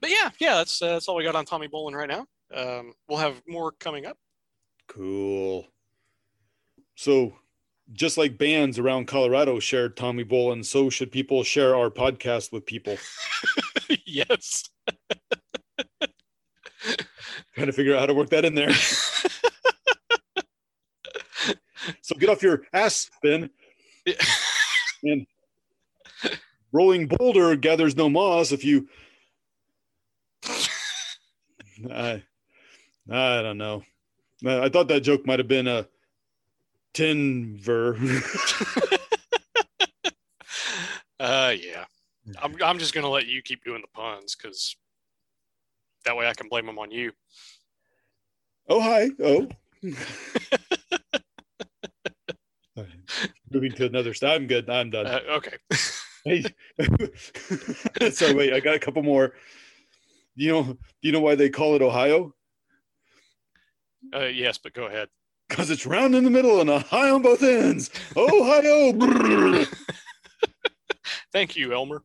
but 0.00 0.10
yeah, 0.10 0.30
yeah, 0.38 0.54
that's 0.56 0.80
uh, 0.80 0.88
that's 0.88 1.08
all 1.08 1.16
we 1.16 1.24
got 1.24 1.34
on 1.34 1.44
Tommy 1.44 1.68
Bolin 1.68 1.94
right 1.94 2.08
now. 2.08 2.26
Um, 2.54 2.92
we'll 3.08 3.18
have 3.18 3.40
more 3.46 3.72
coming 3.72 4.06
up. 4.06 4.16
Cool. 4.88 5.66
So, 6.96 7.34
just 7.92 8.18
like 8.18 8.38
bands 8.38 8.78
around 8.78 9.06
Colorado 9.06 9.58
shared 9.60 9.96
Tommy 9.96 10.24
Bolin, 10.24 10.64
so 10.64 10.90
should 10.90 11.12
people 11.12 11.44
share 11.44 11.76
our 11.76 11.90
podcast 11.90 12.52
with 12.52 12.66
people. 12.66 12.96
yes. 14.06 14.68
Trying 17.54 17.66
to 17.66 17.72
figure 17.72 17.94
out 17.94 18.00
how 18.00 18.06
to 18.06 18.14
work 18.14 18.30
that 18.30 18.44
in 18.44 18.54
there. 18.54 18.72
so 22.02 22.14
get 22.16 22.28
off 22.28 22.42
your 22.42 22.62
ass, 22.72 23.10
Ben. 23.22 23.50
and 25.02 25.26
rolling 26.72 27.06
boulder 27.06 27.56
gathers 27.56 27.96
no 27.96 28.08
moss. 28.08 28.52
If 28.52 28.64
you, 28.64 28.88
I, 31.90 32.22
I 33.10 33.42
don't 33.42 33.58
know. 33.58 33.82
I 34.46 34.68
thought 34.68 34.88
that 34.88 35.02
joke 35.02 35.26
might 35.26 35.38
have 35.38 35.48
been 35.48 35.66
a 35.68 35.86
Tinver. 36.94 37.98
Uh, 41.20 41.54
yeah. 41.60 41.84
I'm 42.42 42.56
I'm 42.64 42.78
just 42.78 42.94
gonna 42.94 43.10
let 43.10 43.26
you 43.26 43.42
keep 43.42 43.62
doing 43.62 43.82
the 43.82 43.88
puns 43.88 44.34
because 44.34 44.74
that 46.06 46.16
way 46.16 46.26
I 46.26 46.32
can 46.32 46.48
blame 46.48 46.64
them 46.64 46.78
on 46.78 46.90
you. 46.90 47.12
oh 48.70 48.80
hi. 48.80 49.10
Oh. 49.22 49.46
Moving 53.50 53.72
to 53.72 53.86
another 53.86 54.14
style. 54.14 54.36
I'm 54.36 54.46
good. 54.46 54.68
I'm 54.70 54.90
done. 54.90 55.06
Uh, 55.06 55.20
okay. 55.30 55.56
Hey, 56.22 56.44
so 58.12 58.34
wait, 58.34 58.52
I 58.52 58.60
got 58.60 58.74
a 58.74 58.78
couple 58.78 59.02
more. 59.02 59.32
You 60.34 60.52
know, 60.52 60.62
do 60.64 60.78
you 61.00 61.12
know 61.12 61.20
why 61.20 61.34
they 61.34 61.48
call 61.48 61.76
it 61.76 61.80
Ohio? 61.80 62.34
Uh, 64.14 64.26
yes, 64.26 64.58
but 64.58 64.74
go 64.74 64.84
ahead. 64.84 65.08
Because 65.48 65.70
it's 65.70 65.86
round 65.86 66.14
in 66.14 66.24
the 66.24 66.30
middle 66.30 66.60
and 66.60 66.68
a 66.68 66.80
high 66.80 67.08
on 67.08 67.22
both 67.22 67.42
ends. 67.42 67.88
Ohio. 68.18 68.92
Thank 71.32 71.56
you, 71.56 71.72
Elmer. 71.72 72.02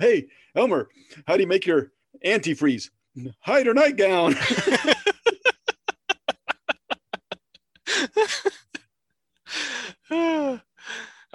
hey, 0.00 0.26
Elmer, 0.56 0.88
how 1.28 1.36
do 1.36 1.42
you 1.42 1.48
make 1.48 1.64
your 1.64 1.92
antifreeze? 2.26 2.90
Hide 3.38 3.68
or 3.68 3.74
nightgown. 3.74 4.34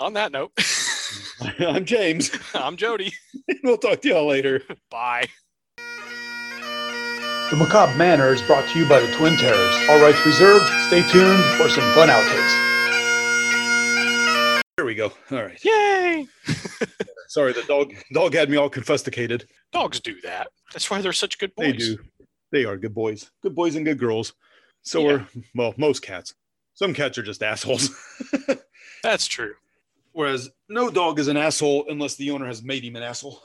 On 0.07 0.13
that 0.13 0.31
note, 0.31 0.53
I'm 1.59 1.83
James. 1.83 2.31
I'm 2.53 2.77
Jody. 2.77 3.11
we'll 3.61 3.77
talk 3.77 4.01
to 4.01 4.07
y'all 4.07 4.25
later. 4.25 4.63
Bye. 4.89 5.27
The 7.49 7.55
Macabre 7.57 7.93
Manor 7.97 8.33
is 8.33 8.41
brought 8.41 8.67
to 8.69 8.79
you 8.79 8.87
by 8.87 8.99
the 9.01 9.11
Twin 9.15 9.35
Terrors. 9.37 9.75
All 9.89 10.01
rights 10.01 10.25
reserved. 10.25 10.65
Stay 10.87 11.01
tuned 11.11 11.43
for 11.57 11.67
some 11.69 11.83
fun 11.93 12.07
outtakes. 12.09 12.53
There 14.77 14.85
we 14.85 14.95
go. 14.95 15.11
All 15.31 15.43
right. 15.43 15.61
Yay! 15.63 16.25
Sorry, 17.27 17.51
the 17.51 17.63
dog 17.67 17.93
dog 18.13 18.33
had 18.33 18.49
me 18.49 18.55
all 18.57 18.69
confesticated. 18.69 19.45
Dogs 19.73 19.99
do 19.99 20.19
that. 20.21 20.47
That's 20.71 20.89
why 20.89 21.01
they're 21.01 21.11
such 21.13 21.37
good 21.37 21.53
boys. 21.55 21.65
They 21.65 21.73
do. 21.73 21.97
They 22.53 22.63
are 22.65 22.77
good 22.77 22.93
boys. 22.95 23.29
Good 23.43 23.55
boys 23.55 23.75
and 23.75 23.83
good 23.85 23.99
girls. 23.99 24.33
So 24.83 25.01
Yeah. 25.01 25.13
are 25.15 25.27
well, 25.53 25.73
most 25.77 26.01
cats. 26.01 26.33
Some 26.75 26.93
cats 26.93 27.17
are 27.17 27.23
just 27.23 27.43
assholes. 27.43 27.89
That's 29.03 29.27
true. 29.27 29.53
Whereas 30.17 30.49
no 30.67 30.89
dog 30.89 31.19
is 31.19 31.27
an 31.27 31.37
asshole 31.37 31.85
unless 31.89 32.15
the 32.15 32.31
owner 32.31 32.47
has 32.47 32.63
made 32.63 32.83
him 32.83 32.95
an 32.95 33.03
asshole. 33.03 33.39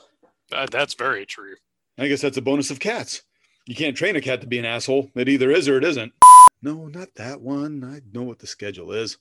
Uh, 0.51 0.65
that's 0.71 0.95
very 0.95 1.23
true. 1.23 1.53
I 1.99 2.07
guess 2.07 2.21
that's 2.21 2.37
a 2.37 2.41
bonus 2.41 2.71
of 2.71 2.79
cats. 2.79 3.21
You 3.67 3.75
can't 3.75 3.95
train 3.95 4.15
a 4.15 4.21
cat 4.21 4.41
to 4.41 4.47
be 4.47 4.57
an 4.57 4.65
asshole. 4.65 5.11
It 5.13 5.29
either 5.29 5.51
is 5.51 5.69
or 5.69 5.77
it 5.77 5.83
isn't. 5.83 6.13
No, 6.63 6.87
not 6.87 7.09
that 7.17 7.41
one. 7.41 7.83
I 7.83 8.01
know 8.11 8.23
what 8.23 8.39
the 8.39 8.47
schedule 8.47 8.91
is. 8.91 9.19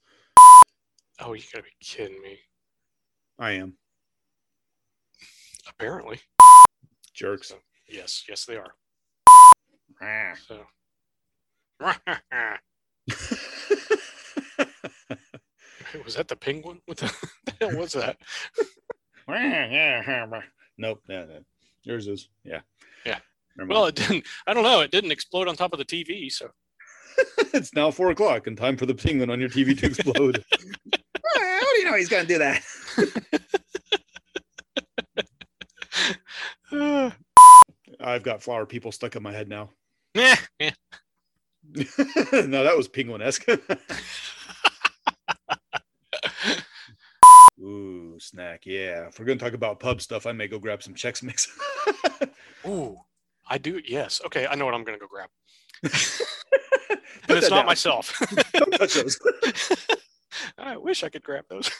Oh, 1.21 1.35
you 1.35 1.43
gotta 1.53 1.65
be 1.65 1.73
kidding 1.79 2.23
me. 2.23 2.38
I 3.38 3.51
am. 3.51 3.75
Apparently. 5.69 6.21
Jerks. 7.12 7.49
So, 7.49 7.57
yes, 7.87 8.25
yes, 8.27 8.47
they 8.47 8.57
are. 8.57 8.73
So. 10.49 10.65
was 16.05 16.14
that 16.14 16.28
the 16.28 16.37
penguin? 16.37 16.81
What 16.87 16.98
the, 16.98 17.12
the 17.44 17.52
hell 17.61 17.76
was 17.78 17.92
that? 17.92 18.16
nope. 20.78 21.00
Yeah, 21.09 21.24
yeah. 21.31 21.38
Yours 21.85 22.09
is. 22.09 22.28
Yeah. 22.44 22.61
Yeah. 23.07 23.18
Well, 23.66 23.87
it 23.87 23.94
didn't. 23.94 24.24
I 24.46 24.55
don't 24.55 24.64
know. 24.64 24.81
It 24.81 24.90
didn't 24.90 25.12
explode 25.12 25.48
on 25.48 25.57
top 25.57 25.72
of 25.72 25.78
the 25.78 25.85
TV. 25.85 26.31
So 26.33 26.50
it's 27.52 27.74
now 27.74 27.90
four 27.90 28.11
o'clock 28.11 28.46
and 28.46 28.57
time 28.57 28.76
for 28.76 28.87
the 28.87 28.94
penguin 28.94 29.31
on 29.31 29.40
your 29.40 29.48
TV 29.48 29.78
to 29.78 29.87
explode. 29.87 30.44
How 31.35 31.61
do 31.61 31.78
you 31.78 31.85
know 31.85 31.96
he's 31.96 32.09
going 32.09 32.26
to 32.26 32.33
do 32.33 32.38
that? 32.38 32.62
I've 38.00 38.22
got 38.22 38.42
flower 38.42 38.66
people 38.66 38.90
stuck 38.90 39.16
in 39.16 39.22
my 39.22 39.33
head 39.33 39.48
now. 39.48 39.70
eh. 40.61 40.70
no, 42.33 42.64
that 42.64 42.76
was 42.76 42.88
penguin 42.88 43.22
esque. 43.22 43.48
Ooh, 47.61 48.12
snack. 48.22 48.62
Yeah. 48.64 49.08
If 49.08 49.18
we're 49.18 49.26
going 49.26 49.38
to 49.38 49.44
talk 49.44 49.54
about 49.54 49.80
pub 49.80 50.00
stuff, 50.00 50.26
I 50.26 50.32
may 50.32 50.48
go 50.48 50.58
grab 50.58 50.82
some 50.82 50.94
Chex 50.94 51.22
Mix. 51.22 51.48
Ooh, 52.66 52.96
I 53.48 53.58
do. 53.58 53.80
Yes. 53.87 54.20
Okay, 54.26 54.46
I 54.46 54.54
know 54.54 54.64
what 54.64 54.74
I'm 54.74 54.85
gonna 54.85 54.98
go 54.98 55.06
grab. 55.08 55.28
And 57.28 57.38
it's 57.38 57.50
not 57.50 57.58
down. 57.58 57.66
myself. 57.66 58.18
Don't 58.52 58.72
touch 58.72 58.94
those. 58.94 59.18
I 60.58 60.76
wish 60.76 61.04
I 61.04 61.08
could 61.08 61.22
grab 61.22 61.44
those. 61.48 61.70